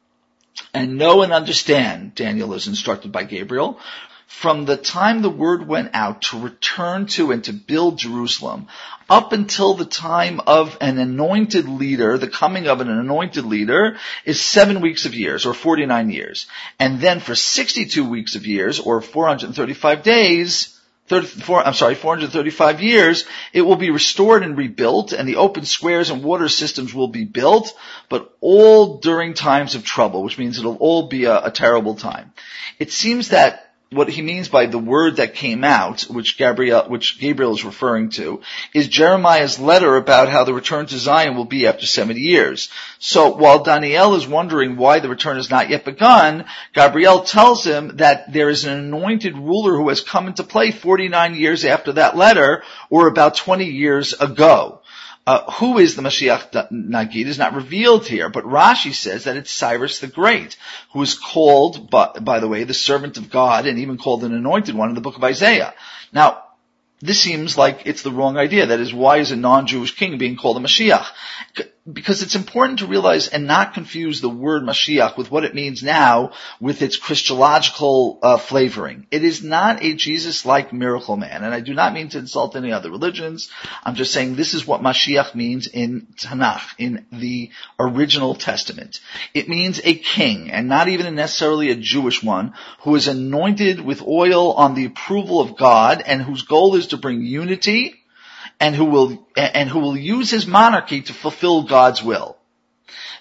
And 0.75 0.99
know 0.99 1.23
and 1.23 1.33
understand, 1.33 2.15
Daniel 2.15 2.53
is 2.55 2.67
instructed 2.67 3.11
by 3.13 3.25
Gabriel, 3.25 3.79
from 4.28 4.66
the 4.66 4.78
time 4.78 5.22
the 5.22 5.30
word 5.30 5.68
went 5.68 5.92
out 5.94 6.24
to 6.24 6.40
return 6.40 7.06
to 7.06 7.32
and 7.32 7.44
to 7.46 7.54
build 7.54 7.98
Jerusalem 7.98 8.68
up 9.10 9.32
until 9.32 9.74
the 9.74 9.86
time 9.86 10.42
of 10.48 10.78
an 10.82 10.98
anointed 10.98 11.68
leader, 11.68 12.18
the 12.18 12.28
coming 12.28 12.68
of 12.68 12.82
an 12.82 12.90
anointed 12.90 13.46
leader 13.46 13.98
is 14.26 14.42
seven 14.42 14.82
weeks 14.82 15.06
of 15.06 15.14
years 15.14 15.46
or 15.46 15.54
49 15.54 16.10
years. 16.10 16.48
And 16.80 17.00
then 17.00 17.20
for 17.20 17.36
62 17.36 18.10
weeks 18.10 18.36
of 18.36 18.46
years 18.46 18.80
or 18.80 19.02
435 19.02 20.04
days, 20.04 20.80
34, 21.08 21.68
I'm 21.68 21.74
sorry, 21.74 21.96
435 21.96 22.82
years, 22.82 23.26
it 23.52 23.62
will 23.62 23.76
be 23.76 23.92
restored 23.92 24.42
and 24.42 24.58
rebuilt 24.58 25.12
and 25.12 25.28
the 25.28 25.36
open 25.36 25.66
squares 25.66 26.10
and 26.10 26.24
water 26.24 26.48
systems 26.48 26.94
will 26.94 27.10
be 27.10 27.26
built, 27.26 27.74
but 28.10 28.34
all 28.40 28.98
during 28.98 29.34
times 29.34 29.76
of 29.76 29.84
trouble, 29.84 30.24
which 30.24 30.38
means 30.38 30.58
it'll 30.58 30.78
all 30.78 31.08
be 31.08 31.26
a, 31.26 31.46
a 31.46 31.52
terrible 31.52 31.96
time. 31.96 32.32
It 32.80 32.92
seems 32.92 33.30
that 33.30 33.63
what 33.94 34.10
he 34.10 34.22
means 34.22 34.50
by 34.50 34.66
the 34.66 34.78
word 34.78 35.18
that 35.18 35.36
came 35.36 35.64
out, 35.64 36.04
which 36.04 36.38
Gabriel, 36.38 36.84
which 36.88 37.20
Gabriel 37.20 37.54
is 37.54 37.64
referring 37.64 38.10
to, 38.12 38.42
is 38.74 38.88
Jeremiah's 38.88 39.60
letter 39.60 39.96
about 39.96 40.30
how 40.30 40.44
the 40.44 40.54
return 40.54 40.86
to 40.88 40.98
Zion 40.98 41.36
will 41.36 41.46
be 41.46 41.68
after 41.68 41.86
70 41.86 42.20
years. 42.20 42.70
So 43.00 43.30
while 43.36 43.64
Daniel 43.64 44.16
is 44.16 44.28
wondering 44.28 44.78
why 44.78 45.00
the 45.00 45.10
return 45.10 45.38
has 45.38 45.50
not 45.50 45.70
yet 45.70 45.86
begun, 45.86 46.46
Gabriel 46.74 47.22
tells 47.22 47.66
him 47.66 47.98
that 47.98 48.32
there 48.32 48.50
is 48.50 48.66
an 48.66 48.78
anointed 48.78 49.38
ruler 49.38 49.76
who 49.76 49.90
has 49.90 50.02
come 50.02 50.28
into 50.28 50.44
play 50.44 50.72
49 50.72 51.36
years 51.36 51.66
after 51.66 51.94
that 51.94 52.18
letter, 52.18 52.64
or 52.90 53.08
about 53.08 53.36
20 53.36 53.66
years 53.66 54.14
ago. 54.14 54.82
Uh, 55.26 55.50
who 55.52 55.78
is 55.78 55.96
the 55.96 56.02
Mashiach 56.02 56.70
Nagid 56.70 57.28
is 57.28 57.38
not 57.38 57.56
revealed 57.56 58.06
here, 58.06 58.30
but 58.30 58.44
Rashi 58.44 58.94
says 58.94 59.24
that 59.24 59.38
it's 59.38 59.52
Cyrus 59.52 60.00
the 60.00 60.08
Great, 60.08 60.58
who 60.92 61.02
is 61.02 61.18
called, 61.18 61.90
by, 61.90 62.10
by 62.20 62.40
the 62.40 62.50
way, 62.50 62.66
the 62.66 62.74
servant 62.74 63.18
of 63.18 63.30
God 63.30 63.66
and 63.66 63.80
even 63.80 63.98
called 63.98 64.26
an 64.26 64.34
anointed 64.34 64.76
one 64.76 64.90
in 64.90 64.96
the 64.96 65.02
book 65.02 65.16
of 65.16 65.24
Isaiah. 65.24 65.74
Now, 66.12 66.44
this 67.00 67.22
seems 67.22 67.58
like 67.58 67.84
it's 67.86 68.02
the 68.02 68.12
wrong 68.12 68.38
idea. 68.38 68.66
That 68.66 68.82
is, 68.82 68.94
why 68.94 69.18
is 69.18 69.32
a 69.32 69.38
non-Jewish 69.38 69.96
king 69.96 70.18
being 70.18 70.36
called 70.36 70.58
a 70.58 70.60
Mashiach? 70.60 71.06
Because 71.92 72.22
it's 72.22 72.36
important 72.36 72.80
to 72.80 72.88
realize 72.88 73.28
and 73.28 73.46
not 73.46 73.74
confuse 73.74 74.22
the 74.22 74.30
word 74.30 74.64
Mashiach 74.64 75.18
with 75.18 75.30
what 75.30 75.44
it 75.44 75.54
means 75.54 75.84
now 75.84 76.32
with 76.62 76.82
its 76.82 76.96
Christological 76.96 78.20
uh, 78.24 78.38
flavoring. 78.38 79.06
It 79.12 79.26
is 79.26 79.44
not 79.44 79.84
a 79.84 79.94
Jesus-like 79.94 80.72
miracle 80.72 81.18
man, 81.18 81.44
and 81.44 81.54
I 81.54 81.60
do 81.60 81.74
not 81.74 81.94
mean 81.94 82.08
to 82.10 82.20
insult 82.20 82.56
any 82.56 82.72
other 82.72 82.90
religions. 82.90 83.50
I'm 83.84 83.96
just 83.96 84.14
saying 84.14 84.36
this 84.36 84.54
is 84.54 84.66
what 84.66 84.82
Mashiach 84.82 85.36
means 85.36 85.68
in 85.68 86.08
Tanakh, 86.18 86.70
in 86.78 87.06
the 87.12 87.50
original 87.78 88.36
Testament. 88.36 89.02
It 89.34 89.50
means 89.50 89.82
a 89.84 89.94
king, 89.94 90.52
and 90.52 90.70
not 90.70 90.88
even 90.88 91.14
necessarily 91.16 91.70
a 91.70 91.76
Jewish 91.76 92.24
one, 92.24 92.54
who 92.84 92.96
is 92.96 93.10
anointed 93.10 93.82
with 93.82 94.08
oil 94.08 94.54
on 94.54 94.74
the 94.74 94.86
approval 94.86 95.42
of 95.42 95.58
God, 95.58 96.02
and 96.06 96.22
whose 96.22 96.44
goal 96.44 96.76
is 96.76 96.88
to 96.88 96.98
bring 96.98 97.24
unity 97.24 97.96
and 98.60 98.76
who 98.76 98.86
will, 98.86 99.28
and 99.36 99.70
who 99.70 99.80
will 99.80 99.98
use 99.98 100.30
his 100.30 100.48
monarchy 100.48 101.02
to 101.02 101.14
fulfill 101.14 101.64
God's 101.64 102.04
will. 102.04 102.38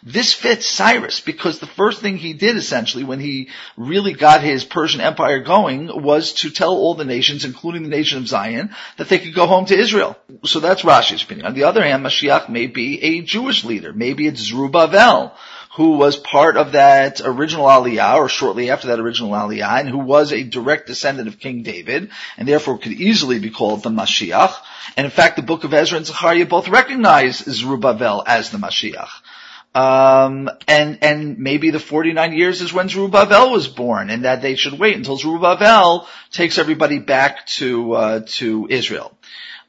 This 0.05 0.33
fits 0.33 0.67
Cyrus 0.67 1.21
because 1.21 1.61
the 1.61 1.67
first 1.67 2.01
thing 2.01 2.17
he 2.17 2.33
did 2.33 2.57
essentially 2.57 3.05
when 3.05 3.21
he 3.21 3.51
really 3.77 4.15
got 4.15 4.43
his 4.43 4.65
Persian 4.65 5.01
empire 5.01 5.39
going 5.39 6.03
was 6.03 6.33
to 6.35 6.51
tell 6.51 6.73
all 6.73 6.95
the 6.95 7.05
nations, 7.05 7.45
including 7.45 7.85
the 7.85 7.89
nation 7.89 8.19
of 8.19 8.27
Zion, 8.27 8.75
that 8.97 9.09
they 9.09 9.21
could 9.21 9.35
go 9.35 9.47
home 9.47 9.67
to 9.67 9.79
Israel. 9.79 10.17
So 10.45 10.59
that's 10.59 10.83
Rashi's 10.83 11.23
opinion. 11.23 11.47
On 11.47 11.55
the 11.55 11.65
other 11.65 11.85
hand, 11.85 12.05
Mashiach 12.05 12.49
may 12.49 12.67
be 12.67 13.01
a 13.01 13.23
Jewish 13.23 13.65
leader. 13.65 13.93
Maybe 13.93 14.27
it's 14.27 14.41
Zerubbabel 14.41 15.37
who 15.75 15.93
was 15.93 16.17
part 16.17 16.57
of 16.59 16.73
that 16.73 17.23
original 17.25 17.65
Aliyah, 17.65 18.17
or 18.17 18.29
shortly 18.29 18.71
after 18.71 18.89
that 18.89 19.01
original 19.01 19.31
Aliyah, 19.31 19.81
and 19.81 19.89
who 19.89 19.99
was 19.99 20.33
a 20.33 20.43
direct 20.43 20.87
descendant 20.87 21.29
of 21.29 21.39
King 21.39 21.63
David, 21.63 22.11
and 22.37 22.47
therefore 22.47 22.79
could 22.79 22.93
easily 22.93 23.39
be 23.39 23.51
called 23.51 23.83
the 23.83 23.91
Mashiach. 23.91 24.55
And 24.97 25.07
in 25.07 25.11
fact, 25.11 25.37
the 25.37 25.43
book 25.43 25.65
of 25.65 25.73
Ezra 25.73 25.97
and 25.97 26.07
Zechariah 26.07 26.45
both 26.45 26.69
recognize 26.69 27.39
Zerubbabel 27.39 28.23
as 28.27 28.51
the 28.51 28.59
Mashiach. 28.59 29.09
Um, 29.75 30.51
and, 30.69 30.99
and 31.01 31.39
maybe 31.39 31.71
the 31.71 31.81
49 31.81 32.35
years 32.35 32.61
is 32.61 32.75
when 32.75 32.91
Zerubbabel 32.91 33.51
was 33.51 33.69
born 33.69 34.11
and 34.11 34.27
that 34.27 34.43
they 34.43 34.57
should 34.57 34.79
wait 34.79 34.97
until 34.97 35.17
Zerubbabel 35.17 36.07
takes 36.31 36.59
everybody 36.59 36.99
back 36.99 37.47
to, 37.47 37.93
uh, 37.95 38.21
to 38.27 38.67
Israel. 38.69 39.17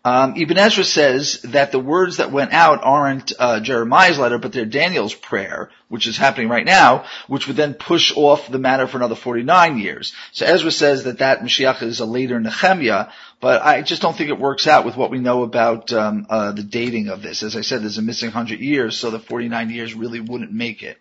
Um, 0.05 0.35
Ibn 0.35 0.57
Ezra 0.57 0.83
says 0.83 1.41
that 1.43 1.71
the 1.71 1.79
words 1.79 2.17
that 2.17 2.31
went 2.31 2.51
out 2.51 2.83
aren't 2.83 3.31
uh, 3.39 3.61
Jeremiah's 3.61 4.19
letter, 4.19 4.37
but 4.37 4.51
they're 4.51 4.65
Daniel's 4.65 5.13
prayer, 5.13 5.69
which 5.87 6.07
is 6.07 6.17
happening 6.17 6.49
right 6.49 6.65
now, 6.65 7.05
which 7.27 7.47
would 7.47 7.55
then 7.55 7.73
push 7.73 8.11
off 8.17 8.49
the 8.49 8.59
matter 8.59 8.85
for 8.85 8.97
another 8.97 9.15
49 9.15 9.77
years. 9.77 10.13
So 10.33 10.45
Ezra 10.45 10.71
says 10.71 11.05
that 11.05 11.19
that 11.19 11.39
Mashiach 11.39 11.81
is 11.83 12.01
a 12.01 12.05
later 12.05 12.37
Nehemiah, 12.37 13.11
but 13.39 13.61
I 13.61 13.81
just 13.81 14.01
don't 14.01 14.15
think 14.15 14.29
it 14.29 14.39
works 14.39 14.67
out 14.67 14.83
with 14.83 14.97
what 14.97 15.09
we 15.09 15.19
know 15.19 15.43
about 15.43 15.93
um, 15.93 16.27
uh, 16.29 16.51
the 16.51 16.63
dating 16.63 17.07
of 17.07 17.21
this. 17.21 17.41
As 17.41 17.55
I 17.55 17.61
said, 17.61 17.81
there's 17.81 17.97
a 17.97 18.01
missing 18.01 18.27
100 18.27 18.59
years, 18.59 18.97
so 18.97 19.09
the 19.09 19.19
49 19.19 19.69
years 19.69 19.93
really 19.93 20.19
wouldn't 20.19 20.51
make 20.51 20.83
it. 20.83 20.97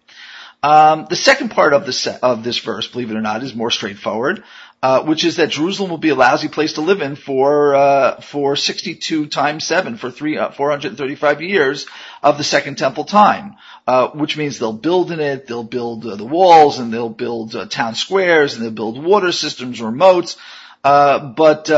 Um, 0.62 1.06
the 1.10 1.16
second 1.16 1.50
part 1.50 1.74
of, 1.74 1.88
of 2.22 2.44
this 2.44 2.58
verse, 2.58 2.86
believe 2.86 3.10
it 3.10 3.16
or 3.16 3.20
not, 3.20 3.42
is 3.42 3.52
more 3.52 3.72
straightforward 3.72 4.44
uh, 4.82 5.04
which 5.04 5.22
is 5.24 5.36
that 5.36 5.50
Jerusalem 5.50 5.90
will 5.90 5.98
be 5.98 6.08
a 6.08 6.14
lousy 6.16 6.48
place 6.48 6.72
to 6.72 6.80
live 6.80 7.02
in 7.02 7.14
for 7.14 7.74
uh, 7.74 8.20
for 8.20 8.56
62 8.56 9.26
times 9.26 9.64
seven 9.64 9.96
for 9.96 10.10
three 10.10 10.36
uh, 10.36 10.50
435 10.50 11.40
years 11.40 11.86
of 12.20 12.36
the 12.36 12.42
Second 12.42 12.78
Temple 12.78 13.04
time, 13.04 13.54
uh, 13.86 14.08
which 14.08 14.36
means 14.36 14.58
they'll 14.58 14.72
build 14.72 15.12
in 15.12 15.20
it, 15.20 15.46
they'll 15.46 15.62
build 15.62 16.04
uh, 16.04 16.16
the 16.16 16.24
walls, 16.24 16.80
and 16.80 16.92
they'll 16.92 17.08
build 17.08 17.54
uh, 17.54 17.66
town 17.66 17.94
squares, 17.94 18.54
and 18.54 18.64
they'll 18.64 18.72
build 18.72 19.02
water 19.02 19.30
systems 19.30 19.80
or 19.80 19.92
moats. 19.92 20.36
but 20.82 21.68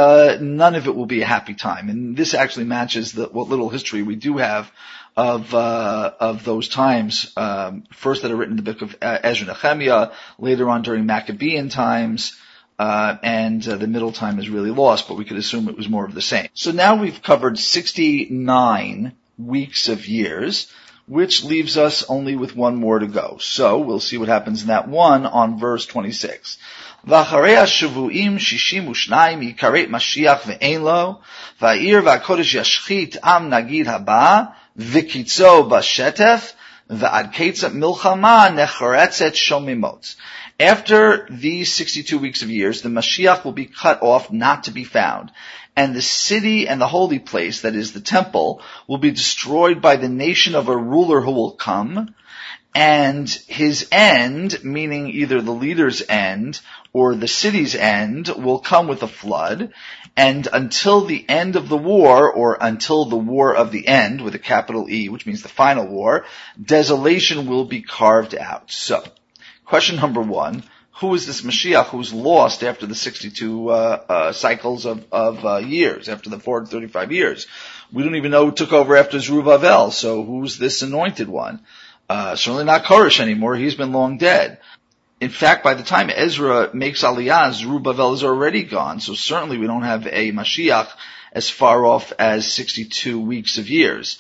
none 0.41 0.75
of 0.75 0.87
it 0.87 0.97
will 0.97 1.05
be 1.05 1.21
a 1.21 1.27
happy 1.27 1.53
time, 1.53 1.91
and 1.91 2.17
this 2.17 2.33
actually 2.33 2.65
matches 2.65 3.13
the, 3.13 3.27
what 3.27 3.51
little 3.51 3.69
history 3.69 4.03
we 4.03 4.17
do 4.17 4.39
have 4.39 4.73
of 5.15 5.53
of 5.55 6.43
those 6.43 6.71
times. 6.71 7.35
Um, 7.37 7.85
first, 7.93 8.23
that 8.23 8.31
are 8.31 8.37
written 8.37 8.59
in 8.59 8.65
the 8.65 8.73
book 8.73 8.81
of 8.81 8.97
Ezra 9.03 9.49
Nehemiah, 9.49 10.13
later 10.39 10.71
on 10.71 10.81
during 10.81 11.05
Maccabean 11.05 11.69
times, 11.69 12.41
uh, 12.80 13.18
and 13.24 13.68
uh, 13.68 13.76
the 13.76 13.88
middle 13.88 14.12
time 14.12 14.40
is 14.40 14.50
really 14.50 14.72
lost, 14.72 15.08
but 15.08 15.18
we 15.18 15.26
could 15.26 15.38
assume 15.38 15.68
it 15.68 15.78
was 15.78 15.90
more 15.90 16.06
of 16.06 16.16
the 16.16 16.22
same. 16.22 16.48
So 16.54 16.72
now 16.72 16.96
we've 16.96 17.22
covered 17.22 17.60
69 17.60 19.12
weeks 19.38 19.90
of 19.90 20.08
years, 20.08 20.72
which 21.06 21.44
leaves 21.44 21.78
us 21.78 22.04
only 22.08 22.36
with 22.36 22.56
one 22.56 22.78
more 22.78 23.00
to 23.00 23.08
go. 23.08 23.38
So 23.40 23.80
we'll 23.80 24.00
see 24.00 24.18
what 24.18 24.30
happens 24.30 24.62
in 24.62 24.68
that 24.68 24.88
one 24.88 25.26
on 25.26 25.60
verse 25.60 25.86
26. 25.86 26.58
ואחרי 27.04 27.58
השבועים 27.58 28.40
שישים 28.40 28.88
ושניים 28.88 29.42
יקראת 29.42 29.90
משיח 29.90 30.40
ואין 30.46 30.82
לו, 30.82 31.20
והעיר 31.62 32.02
והקודש 32.06 32.56
ישחית 32.56 33.16
עם 33.24 33.50
נגיד 33.54 33.88
הבא, 33.88 34.42
וקיצו 34.78 35.64
בשטף, 35.64 36.54
ועד 36.90 37.28
קץ 37.34 37.64
מלחמה 37.64 38.50
נחרצת 38.50 39.36
שוממות. 39.36 40.16
After 40.61 41.27
these 41.29 41.73
62 41.73 42.17
weeks 42.17 42.43
of 42.43 42.51
years, 42.51 42.83
the 42.83 42.89
Mashiach 42.89 43.45
will 43.45 43.53
be 43.53 43.67
cut 43.67 44.03
off, 44.03 44.31
not 44.31 44.65
to 44.65 44.71
be 44.71 44.85
found. 44.85 45.33
And 45.75 45.95
the 45.95 46.03
city 46.03 46.69
and 46.69 46.81
the 46.81 46.87
holy 46.87 47.19
place, 47.19 47.63
that 47.63 47.75
is 47.75 47.93
the 47.93 48.01
temple, 48.01 48.63
will 48.87 48.99
be 48.99 49.11
destroyed 49.11 49.83
by 49.83 49.97
the 49.97 50.09
nation 50.09 50.55
of 50.55 50.69
a 50.69 50.77
ruler 50.77 51.21
who 51.21 51.33
will 51.33 51.53
come. 51.53 52.15
And 52.73 53.29
his 53.29 53.89
end, 53.91 54.63
meaning 54.63 55.09
either 55.09 55.41
the 55.41 55.51
leader's 55.51 56.03
end 56.09 56.61
or 56.93 57.17
the 57.17 57.27
city's 57.27 57.75
end, 57.75 58.29
will 58.29 58.61
come 58.61 58.87
with 58.87 59.03
a 59.03 59.09
flood. 59.09 59.73
And 60.17 60.47
until 60.53 61.05
the 61.05 61.29
end 61.29 61.57
of 61.57 61.69
the 61.69 61.77
war, 61.77 62.33
or 62.33 62.59
until 62.61 63.07
the 63.07 63.17
war 63.17 63.55
of 63.57 63.73
the 63.73 63.89
end, 63.89 64.21
with 64.21 64.37
a 64.37 64.41
capital 64.41 64.89
E, 64.89 65.09
which 65.09 65.27
means 65.27 65.43
the 65.43 65.49
final 65.49 65.87
war, 65.87 66.27
desolation 66.63 67.47
will 67.47 67.65
be 67.65 67.83
carved 67.83 68.37
out. 68.37 68.71
So, 68.71 69.03
Question 69.65 69.97
number 69.97 70.21
one, 70.21 70.63
who 71.01 71.15
is 71.15 71.27
this 71.27 71.43
Mashiach 71.43 71.87
who's 71.87 72.13
lost 72.13 72.63
after 72.63 72.87
the 72.87 72.95
62 72.95 73.69
uh, 73.69 73.73
uh, 74.09 74.33
cycles 74.33 74.85
of, 74.85 75.05
of 75.11 75.45
uh, 75.45 75.57
years, 75.57 76.09
after 76.09 76.31
the 76.31 76.39
435 76.39 77.13
years? 77.13 77.47
We 77.93 78.03
don't 78.03 78.17
even 78.17 78.31
know 78.31 78.47
who 78.47 78.53
took 78.53 78.73
over 78.73 78.97
after 78.97 79.19
Zerubbabel, 79.19 79.91
so 79.91 80.23
who's 80.23 80.59
this 80.59 80.83
anointed 80.83 81.29
one? 81.29 81.61
Uh, 82.09 82.37
certainly 82.37 82.65
not 82.65 82.85
Koresh 82.85 83.21
anymore, 83.21 83.57
he's 83.57 83.75
been 83.75 83.93
long 83.93 84.19
dead. 84.19 84.61
In 85.21 85.31
fact, 85.31 85.65
by 85.65 85.75
the 85.75 85.83
time 85.83 86.11
Ezra 86.11 86.71
makes 86.75 87.03
Aliyah, 87.03 87.55
Zerubbabel 87.55 88.13
is 88.13 88.25
already 88.25 88.65
gone, 88.65 89.01
so 89.01 89.15
certainly 89.15 89.57
we 89.57 89.67
don't 89.67 89.83
have 89.83 90.07
a 90.07 90.33
Mashiach 90.33 90.89
as 91.33 91.49
far 91.49 91.85
off 91.87 92.13
as 92.19 92.53
62 92.53 93.19
weeks 93.19 93.59
of 93.59 93.71
years. 93.71 94.19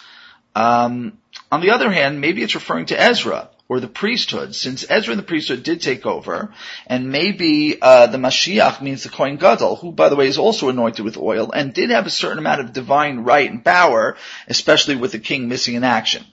Um, 0.54 1.18
on 1.52 1.60
the 1.60 1.70
other 1.70 1.90
hand, 1.90 2.20
maybe 2.20 2.42
it's 2.42 2.54
referring 2.54 2.86
to 2.86 3.00
Ezra 3.00 3.50
or 3.68 3.80
the 3.80 3.88
priesthood, 3.88 4.54
since 4.54 4.84
Ezra 4.88 5.12
and 5.12 5.18
the 5.18 5.26
priesthood 5.26 5.62
did 5.62 5.80
take 5.80 6.04
over, 6.04 6.52
and 6.86 7.10
maybe 7.10 7.80
uh, 7.80 8.06
the 8.06 8.18
Mashiach 8.18 8.82
means 8.82 9.02
the 9.02 9.08
Kohen 9.08 9.36
Gadol, 9.36 9.76
who, 9.76 9.90
by 9.90 10.10
the 10.10 10.16
way, 10.16 10.26
is 10.26 10.38
also 10.38 10.68
anointed 10.68 11.04
with 11.04 11.16
oil 11.16 11.50
and 11.50 11.72
did 11.72 11.90
have 11.90 12.06
a 12.06 12.10
certain 12.10 12.38
amount 12.38 12.60
of 12.60 12.72
divine 12.74 13.20
right 13.20 13.50
and 13.50 13.64
power, 13.64 14.16
especially 14.48 14.96
with 14.96 15.12
the 15.12 15.18
king 15.18 15.48
missing 15.48 15.74
in 15.74 15.84
action. 15.84 16.24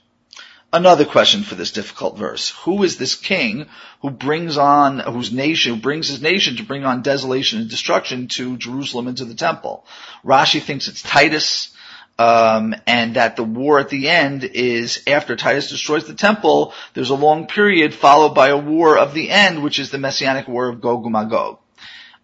Another 0.74 1.04
question 1.04 1.44
for 1.44 1.56
this 1.56 1.72
difficult 1.72 2.17
verse. 2.17 2.52
Who 2.63 2.84
is 2.84 2.98
this 2.98 3.15
king 3.15 3.67
who 4.02 4.10
brings 4.10 4.58
on, 4.58 5.00
whose 5.00 5.34
nation, 5.34 5.76
who 5.76 5.82
brings 5.82 6.08
his 6.08 6.22
nation 6.22 6.58
to 6.58 6.63
bring 6.63 6.86
on 6.86 7.02
desolation 7.02 7.60
and 7.60 7.70
destruction 7.70 8.30
to 8.30 8.56
Jerusalem 8.56 9.08
and 9.08 9.17
to 9.17 9.26
the 9.26 9.36
temple? 9.36 9.86
Rashi 10.24 10.62
thinks 10.62 10.88
it's 10.88 11.02
Titus 11.02 11.70
um, 12.17 12.76
and 12.86 13.15
that 13.15 13.36
the 13.36 13.43
war 13.43 13.80
at 13.80 13.89
the 13.89 14.10
end 14.10 14.43
is 14.43 15.04
after 15.08 15.36
Titus 15.36 15.69
destroys 15.69 16.06
the 16.06 16.13
temple, 16.13 16.74
there's 16.93 17.10
a 17.10 17.15
long 17.15 17.47
period 17.47 17.93
followed 17.93 18.36
by 18.36 18.50
a 18.50 18.58
war 18.58 18.97
of 18.97 19.13
the 19.13 19.30
end, 19.30 19.63
which 19.63 19.80
is 19.80 19.91
the 19.91 19.97
messianic 19.97 20.47
war 20.47 20.67
of 20.67 20.82
Gog 20.82 21.04
and 21.04 21.13
Magog. 21.13 21.58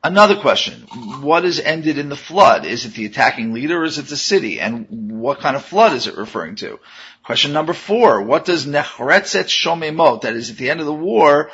Another 0.03 0.35
question, 0.35 0.81
what 1.21 1.43
is 1.43 1.59
ended 1.59 1.97
in 1.97 2.09
the 2.09 2.15
flood? 2.15 2.65
Is 2.65 2.85
it 2.85 2.93
the 2.93 3.07
attacking 3.07 3.51
leader 3.51 3.81
or 3.81 3.83
is 3.83 3.97
it 3.97 4.07
the 4.07 4.15
city? 4.15 4.59
And 4.59 5.19
what 5.19 5.39
kind 5.39 5.55
of 5.55 5.65
flood 5.65 5.93
is 5.93 6.05
it 6.05 6.15
referring 6.15 6.55
to? 6.57 6.79
Question 7.23 7.51
number 7.51 7.73
four, 7.73 8.21
what 8.21 8.45
does 8.45 8.65
Nechretzet 8.65 9.47
Shomemot, 9.47 10.21
that 10.21 10.35
is 10.35 10.51
at 10.51 10.57
the 10.57 10.69
end 10.69 10.79
of 10.79 10.85
the 10.85 10.93
war, 10.93 11.51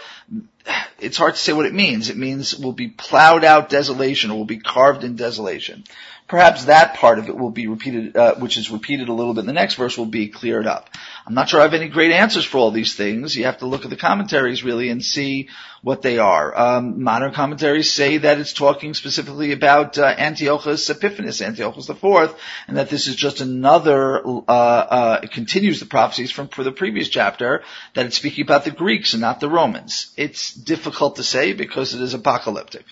it's 1.00 1.18
hard 1.18 1.34
to 1.34 1.40
say 1.40 1.54
what 1.54 1.66
it 1.66 1.74
means. 1.74 2.10
It 2.10 2.18
means 2.18 2.56
will 2.56 2.74
be 2.74 2.90
plowed 2.90 3.44
out 3.44 3.70
desolation 3.70 4.30
or 4.30 4.38
will 4.38 4.46
be 4.46 4.60
carved 4.60 5.04
in 5.04 5.16
desolation 5.16 5.84
perhaps 6.28 6.66
that 6.66 6.96
part 6.96 7.20
of 7.20 7.30
it 7.30 7.38
will 7.38 7.52
be 7.52 7.68
repeated, 7.68 8.16
uh, 8.16 8.36
which 8.36 8.58
is 8.58 8.72
repeated 8.72 9.10
a 9.10 9.14
little 9.14 9.34
bit 9.34 9.42
in 9.42 9.48
the 9.48 9.54
next 9.54 9.76
verse, 9.76 9.98
will 9.98 10.06
be 10.06 10.28
cleared 10.28 10.68
up. 10.68 10.90
I'm 11.27 11.35
not 11.35 11.49
sure 11.49 11.61
I 11.61 11.65
have 11.65 11.75
any 11.75 11.89
great 11.89 12.13
answers 12.13 12.45
for 12.45 12.59
all 12.59 12.71
these 12.71 12.95
things. 12.95 13.37
You 13.37 13.45
have 13.45 13.59
to 13.59 13.67
look 13.67 13.85
at 13.85 13.91
the 13.91 13.97
commentaries 13.97 14.65
really 14.65 14.89
and 14.89 15.05
see 15.05 15.49
what 15.83 16.03
they 16.03 16.19
are. 16.19 16.59
Um, 16.59 17.03
modern 17.03 17.33
commentaries 17.33 17.93
say 17.93 18.19
that 18.19 18.39
it's 18.39 18.53
talking 18.53 18.95
specifically 18.95 19.53
about 19.53 19.99
uh, 19.99 20.05
Antiochus 20.07 20.89
Epiphanes, 20.91 21.41
Antiochus 21.41 21.89
IV, 21.89 22.35
and 22.67 22.77
that 22.77 22.91
this 22.91 23.07
is 23.07 23.17
just 23.17 23.41
another, 23.41 24.27
uh, 24.27 24.51
uh, 24.51 25.21
it 25.23 25.31
continues 25.31 25.81
the 25.81 25.87
prophecies 25.87 26.31
from 26.31 26.49
for 26.49 26.65
the 26.65 26.73
previous 26.73 27.09
chapter, 27.09 27.63
that 27.95 28.07
it's 28.07 28.17
speaking 28.17 28.45
about 28.45 28.65
the 28.65 28.71
Greeks 28.71 29.13
and 29.13 29.21
not 29.21 29.41
the 29.41 29.49
Romans. 29.49 30.13
It's 30.17 30.53
difficult 30.53 31.17
to 31.17 31.23
say 31.23 31.53
because 31.53 31.95
it 31.95 32.01
is 32.01 32.15
apocalyptic. 32.15 32.85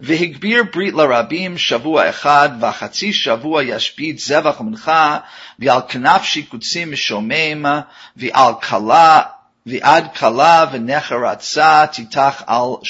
והגביר 0.00 0.62
ברית 0.72 0.94
לרבים 0.94 1.58
שבוע 1.58 2.08
אחד 2.08 2.48
וחצי 2.60 3.12
שבוע 3.12 3.62
ישבית 3.62 4.18
זבח 4.18 4.60
ומנחה 4.60 5.18
ועל 5.58 5.80
כנף 5.88 6.22
שיקוצים 6.22 6.92
משומם 6.92 7.71
Shana, 7.73 7.87
V'al 8.17 8.61
Kala, 8.61 9.35
V'ad 9.65 10.13
Kala, 10.13 10.69
V'necharatza, 10.73 11.89
Titach 11.93 12.43
al 12.47 12.83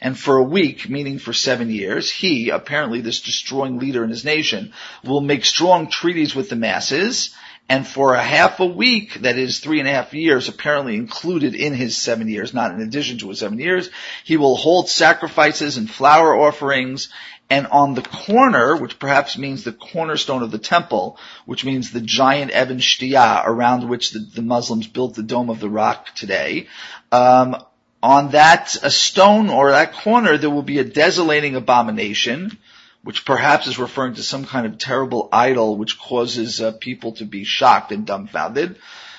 And 0.00 0.18
for 0.18 0.36
a 0.36 0.42
week, 0.42 0.88
meaning 0.88 1.18
for 1.18 1.32
seven 1.32 1.70
years, 1.70 2.10
he, 2.10 2.50
apparently 2.50 3.00
this 3.00 3.20
destroying 3.20 3.78
leader 3.78 4.04
in 4.04 4.10
his 4.10 4.24
nation, 4.24 4.72
will 5.04 5.20
make 5.20 5.44
strong 5.44 5.88
treaties 5.88 6.34
with 6.34 6.50
the 6.50 6.56
masses, 6.56 7.34
and 7.66 7.86
for 7.86 8.14
a 8.14 8.22
half 8.22 8.60
a 8.60 8.66
week, 8.66 9.22
that 9.22 9.38
is 9.38 9.58
three 9.58 9.78
and 9.80 9.88
a 9.88 9.92
half 9.92 10.12
years, 10.12 10.48
apparently 10.48 10.96
included 10.96 11.54
in 11.54 11.72
his 11.72 11.96
seven 11.96 12.28
years, 12.28 12.52
not 12.52 12.72
in 12.72 12.82
addition 12.82 13.16
to 13.18 13.30
his 13.30 13.38
seven 13.38 13.58
years, 13.58 13.88
he 14.24 14.36
will 14.36 14.56
hold 14.56 14.88
sacrifices 14.90 15.78
and 15.78 15.90
flour 15.90 16.36
offerings 16.36 17.08
and 17.50 17.66
on 17.66 17.94
the 17.94 18.02
corner, 18.02 18.76
which 18.76 18.98
perhaps 18.98 19.36
means 19.36 19.64
the 19.64 19.72
cornerstone 19.72 20.42
of 20.42 20.50
the 20.50 20.58
temple, 20.58 21.18
which 21.44 21.64
means 21.64 21.90
the 21.90 22.00
giant 22.00 22.50
Eben 22.50 22.78
Shtiyah 22.78 23.46
around 23.46 23.88
which 23.88 24.10
the, 24.10 24.18
the 24.18 24.42
Muslims 24.42 24.86
built 24.86 25.14
the 25.14 25.22
Dome 25.22 25.50
of 25.50 25.60
the 25.60 25.68
Rock 25.68 26.14
today, 26.14 26.68
um, 27.12 27.56
on 28.02 28.32
that 28.32 28.76
a 28.82 28.90
stone 28.90 29.48
or 29.48 29.70
that 29.70 29.94
corner, 29.94 30.36
there 30.36 30.50
will 30.50 30.62
be 30.62 30.78
a 30.78 30.84
desolating 30.84 31.56
abomination, 31.56 32.58
which 33.02 33.24
perhaps 33.24 33.66
is 33.66 33.78
referring 33.78 34.14
to 34.14 34.22
some 34.22 34.44
kind 34.44 34.66
of 34.66 34.76
terrible 34.76 35.28
idol 35.32 35.76
which 35.76 35.98
causes 35.98 36.60
uh, 36.60 36.72
people 36.72 37.12
to 37.12 37.24
be 37.24 37.44
shocked 37.44 37.92
and 37.92 38.06
dumbfounded. 38.06 38.76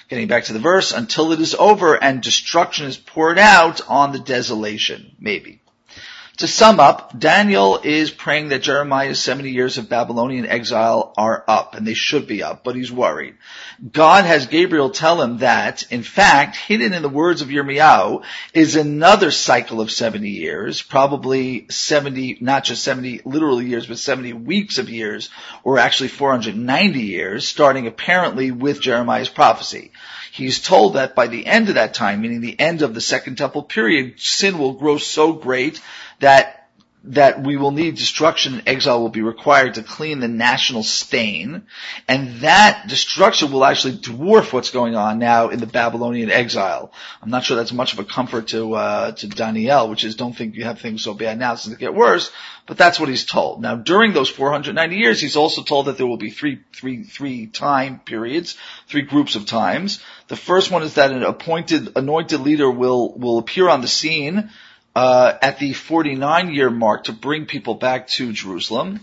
Getting 0.08 0.28
back 0.28 0.44
to 0.46 0.54
the 0.54 0.60
verse, 0.60 0.92
until 0.92 1.32
it 1.32 1.42
is 1.42 1.56
over 1.56 1.96
and 2.02 2.22
destruction 2.22 2.86
is 2.86 2.96
poured 2.96 3.40
out 3.40 3.82
on 3.88 4.12
the 4.12 4.20
desolation, 4.20 5.16
maybe. 5.20 5.62
To 6.39 6.48
sum 6.48 6.82
up, 6.82 7.17
Daniel 7.17 7.80
is 7.82 8.12
praying 8.12 8.50
that 8.50 8.62
Jeremiah's 8.62 9.21
70 9.21 9.52
years 9.52 9.78
of 9.78 9.88
Babylonian 9.88 10.45
exile 10.45 11.13
are 11.15 11.46
up, 11.48 11.75
and 11.75 11.88
they 11.88 11.94
should 11.94 12.27
be 12.27 12.44
up, 12.44 12.62
but 12.62 12.75
he's 12.75 12.92
worried. 12.92 13.36
God 13.90 14.25
has 14.25 14.48
Gabriel 14.48 14.90
tell 14.90 15.21
him 15.21 15.38
that, 15.38 15.90
in 15.92 16.04
fact, 16.04 16.58
hidden 16.58 16.94
in 16.94 17.04
the 17.04 17.08
words 17.08 17.42
of 17.42 17.48
Yirmiyahu 17.48 18.23
is 18.54 18.75
another 18.75 19.31
cycle 19.31 19.79
of 19.79 19.90
70 19.90 20.29
years, 20.29 20.81
probably 20.81 21.67
70, 21.69 22.40
not 22.42 22.65
just 22.65 22.83
70 22.83 23.21
literal 23.23 23.62
years, 23.62 23.88
but 23.88 23.98
70 23.98 24.33
weeks 24.33 24.77
of 24.77 24.90
years, 24.90 25.29
or 25.63 25.79
actually 25.79 26.10
490 26.10 27.00
years, 27.00 27.48
starting 27.48 27.88
apparently 27.88 28.52
with 28.52 28.81
Jeremiah's 28.81 29.29
prophecy. 29.29 29.92
He's 30.36 30.60
told 30.60 30.96
that 30.96 31.15
by 31.15 31.27
the 31.27 31.46
end 31.46 31.69
of 31.69 31.75
that 31.75 31.94
time, 31.94 32.19
meaning 32.19 32.42
the 32.42 32.60
end 32.60 32.81
of 32.81 32.94
the 32.94 33.00
Second 33.00 33.38
Temple 33.38 33.63
period, 33.63 34.19
sin 34.19 34.58
will 34.58 34.73
grow 34.73 34.98
so 34.98 35.31
great 35.31 35.79
that 36.19 36.65
that 37.08 37.44
we 37.44 37.56
will 37.56 37.71
need 37.71 37.96
destruction 37.96 38.56
and 38.56 38.67
exile 38.67 39.00
will 39.00 39.10
be 39.10 39.21
required 39.21 39.75
to 39.75 39.83
clean 39.83 40.19
the 40.19 40.27
national 40.27 40.83
stain, 40.83 41.63
and 42.08 42.40
that 42.42 42.86
destruction 42.88 43.52
will 43.52 43.63
actually 43.63 43.96
dwarf 43.98 44.52
what's 44.52 44.71
going 44.71 44.96
on 44.96 45.19
now 45.19 45.50
in 45.50 45.60
the 45.60 45.67
Babylonian 45.67 46.31
exile. 46.31 46.92
I'm 47.21 47.29
not 47.29 47.44
sure 47.44 47.56
that's 47.56 47.71
much 47.71 47.94
of 47.94 48.00
a 48.00 48.04
comfort 48.04 48.48
to 48.48 48.73
uh, 48.73 49.12
to 49.13 49.27
Daniel, 49.27 49.90
which 49.90 50.04
is 50.04 50.15
don't 50.15 50.36
think 50.36 50.56
you 50.56 50.63
have 50.63 50.79
things 50.79 51.04
so 51.04 51.13
bad 51.13 51.38
now 51.38 51.56
since 51.56 51.75
it 51.75 51.79
get 51.79 51.94
worse, 51.94 52.31
but 52.65 52.77
that's 52.77 53.00
what 53.00 53.10
he's 53.10 53.25
told. 53.25 53.62
Now 53.62 53.75
during 53.75 54.13
those 54.13 54.29
490 54.29 54.96
years, 54.96 55.21
he's 55.21 55.36
also 55.36 55.63
told 55.63 55.86
that 55.86 55.98
there 55.98 56.08
will 56.08 56.17
be 56.17 56.31
three 56.31 56.60
three 56.73 57.04
three 57.04 57.48
time 57.48 58.00
periods, 58.00 58.58
three 58.88 59.04
groups 59.04 59.36
of 59.36 59.46
times. 59.46 60.04
The 60.28 60.36
first 60.36 60.71
one 60.71 60.84
is 60.84 60.96
that 60.96 61.12
an 61.12 61.23
appointed 61.23 61.92
anointed 61.96 62.42
leader 62.42 62.69
will 62.69 63.13
will 63.13 63.38
appear 63.38 63.69
on 63.69 63.82
the 63.82 63.88
scene 63.88 64.50
uh, 64.96 65.34
at 65.42 65.60
the 65.60 65.73
49 65.73 66.54
year 66.54 66.69
mark 66.69 67.06
to 67.06 67.13
bring 67.13 67.46
people 67.46 67.76
back 67.76 68.08
to 68.10 68.34
Jerusalem. 68.34 69.02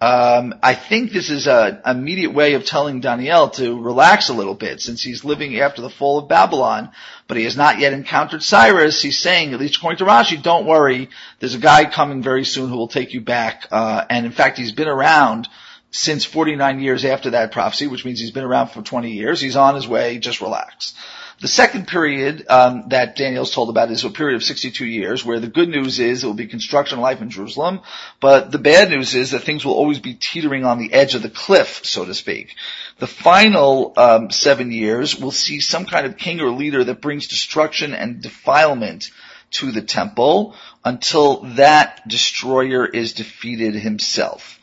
Um, 0.00 0.54
I 0.62 0.74
think 0.74 1.10
this 1.10 1.28
is 1.28 1.48
an 1.48 1.80
immediate 1.84 2.32
way 2.32 2.54
of 2.54 2.64
telling 2.64 3.00
Daniel 3.00 3.50
to 3.50 3.80
relax 3.80 4.28
a 4.28 4.32
little 4.32 4.54
bit 4.54 4.80
since 4.80 5.02
he's 5.02 5.24
living 5.24 5.58
after 5.58 5.82
the 5.82 5.90
fall 5.90 6.18
of 6.18 6.28
Babylon, 6.28 6.90
but 7.26 7.36
he 7.36 7.42
has 7.44 7.56
not 7.56 7.80
yet 7.80 7.92
encountered 7.92 8.44
Cyrus. 8.44 9.02
He's 9.02 9.18
saying, 9.18 9.54
at 9.54 9.58
least 9.58 9.76
according 9.76 9.98
to 9.98 10.04
Rashi, 10.04 10.40
don't 10.40 10.66
worry, 10.66 11.08
there's 11.40 11.56
a 11.56 11.58
guy 11.58 11.84
coming 11.84 12.22
very 12.22 12.44
soon 12.44 12.68
who 12.68 12.76
will 12.76 12.86
take 12.86 13.12
you 13.12 13.20
back. 13.20 13.66
Uh, 13.72 14.04
and 14.08 14.24
in 14.24 14.30
fact, 14.30 14.58
he's 14.58 14.70
been 14.70 14.86
around 14.86 15.48
since 15.90 16.24
49 16.24 16.80
years 16.80 17.04
after 17.04 17.30
that 17.30 17.52
prophecy, 17.52 17.86
which 17.86 18.04
means 18.04 18.20
he's 18.20 18.30
been 18.30 18.44
around 18.44 18.68
for 18.68 18.82
20 18.82 19.12
years. 19.12 19.40
He's 19.40 19.56
on 19.56 19.74
his 19.74 19.88
way. 19.88 20.18
Just 20.18 20.40
relax. 20.40 20.94
The 21.40 21.48
second 21.48 21.86
period 21.86 22.46
um, 22.48 22.88
that 22.88 23.14
Daniel's 23.14 23.52
told 23.52 23.70
about 23.70 23.92
is 23.92 24.02
a 24.02 24.10
period 24.10 24.34
of 24.34 24.42
62 24.42 24.84
years, 24.84 25.24
where 25.24 25.38
the 25.38 25.46
good 25.46 25.68
news 25.68 26.00
is 26.00 26.24
it 26.24 26.26
will 26.26 26.34
be 26.34 26.48
construction 26.48 26.98
life 26.98 27.22
in 27.22 27.30
Jerusalem, 27.30 27.80
but 28.18 28.50
the 28.50 28.58
bad 28.58 28.90
news 28.90 29.14
is 29.14 29.30
that 29.30 29.44
things 29.44 29.64
will 29.64 29.74
always 29.74 30.00
be 30.00 30.14
teetering 30.14 30.64
on 30.64 30.78
the 30.78 30.92
edge 30.92 31.14
of 31.14 31.22
the 31.22 31.30
cliff, 31.30 31.82
so 31.84 32.04
to 32.04 32.12
speak. 32.12 32.56
The 32.98 33.06
final 33.06 33.92
um, 33.96 34.32
seven 34.32 34.72
years 34.72 35.16
will 35.16 35.30
see 35.30 35.60
some 35.60 35.86
kind 35.86 36.06
of 36.06 36.16
king 36.16 36.40
or 36.40 36.50
leader 36.50 36.82
that 36.82 37.00
brings 37.00 37.28
destruction 37.28 37.94
and 37.94 38.20
defilement 38.20 39.12
to 39.50 39.70
the 39.70 39.82
temple 39.82 40.56
until 40.84 41.42
that 41.54 42.06
destroyer 42.08 42.84
is 42.84 43.12
defeated 43.12 43.76
himself. 43.76 44.57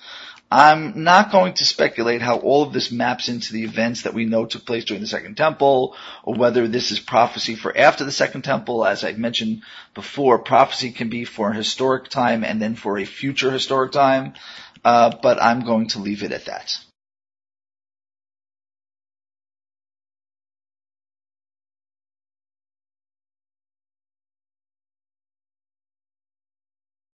I'm 0.58 1.04
not 1.04 1.34
going 1.34 1.56
to 1.56 1.66
speculate 1.66 2.22
how 2.22 2.38
all 2.38 2.64
of 2.64 2.72
this 2.72 2.90
maps 2.90 3.28
into 3.28 3.52
the 3.52 3.66
events 3.66 4.04
that 4.04 4.14
we 4.14 4.24
know 4.24 4.46
took 4.46 4.66
place 4.66 4.86
during 4.86 5.02
the 5.02 5.08
Second 5.08 5.36
Temple, 5.36 5.98
or 6.24 6.34
whether 6.34 6.66
this 6.66 6.92
is 6.92 7.00
prophecy 7.02 7.56
for 7.56 7.78
after 7.78 8.06
the 8.06 8.12
Second 8.14 8.44
Temple. 8.44 8.86
As 8.86 9.04
I 9.04 9.12
mentioned 9.12 9.64
before, 9.94 10.40
prophecy 10.40 10.94
can 10.94 11.10
be 11.10 11.26
for 11.26 11.50
a 11.50 11.56
historic 11.56 12.08
time 12.08 12.46
and 12.46 12.62
then 12.62 12.76
for 12.76 12.98
a 12.98 13.04
future 13.04 13.52
historic 13.52 13.92
time, 13.92 14.32
uh, 14.86 15.12
but 15.22 15.44
I'm 15.44 15.66
going 15.66 15.90
to 15.90 16.00
leave 16.00 16.24
it 16.24 16.32
at 16.32 16.46
that. 16.46 16.78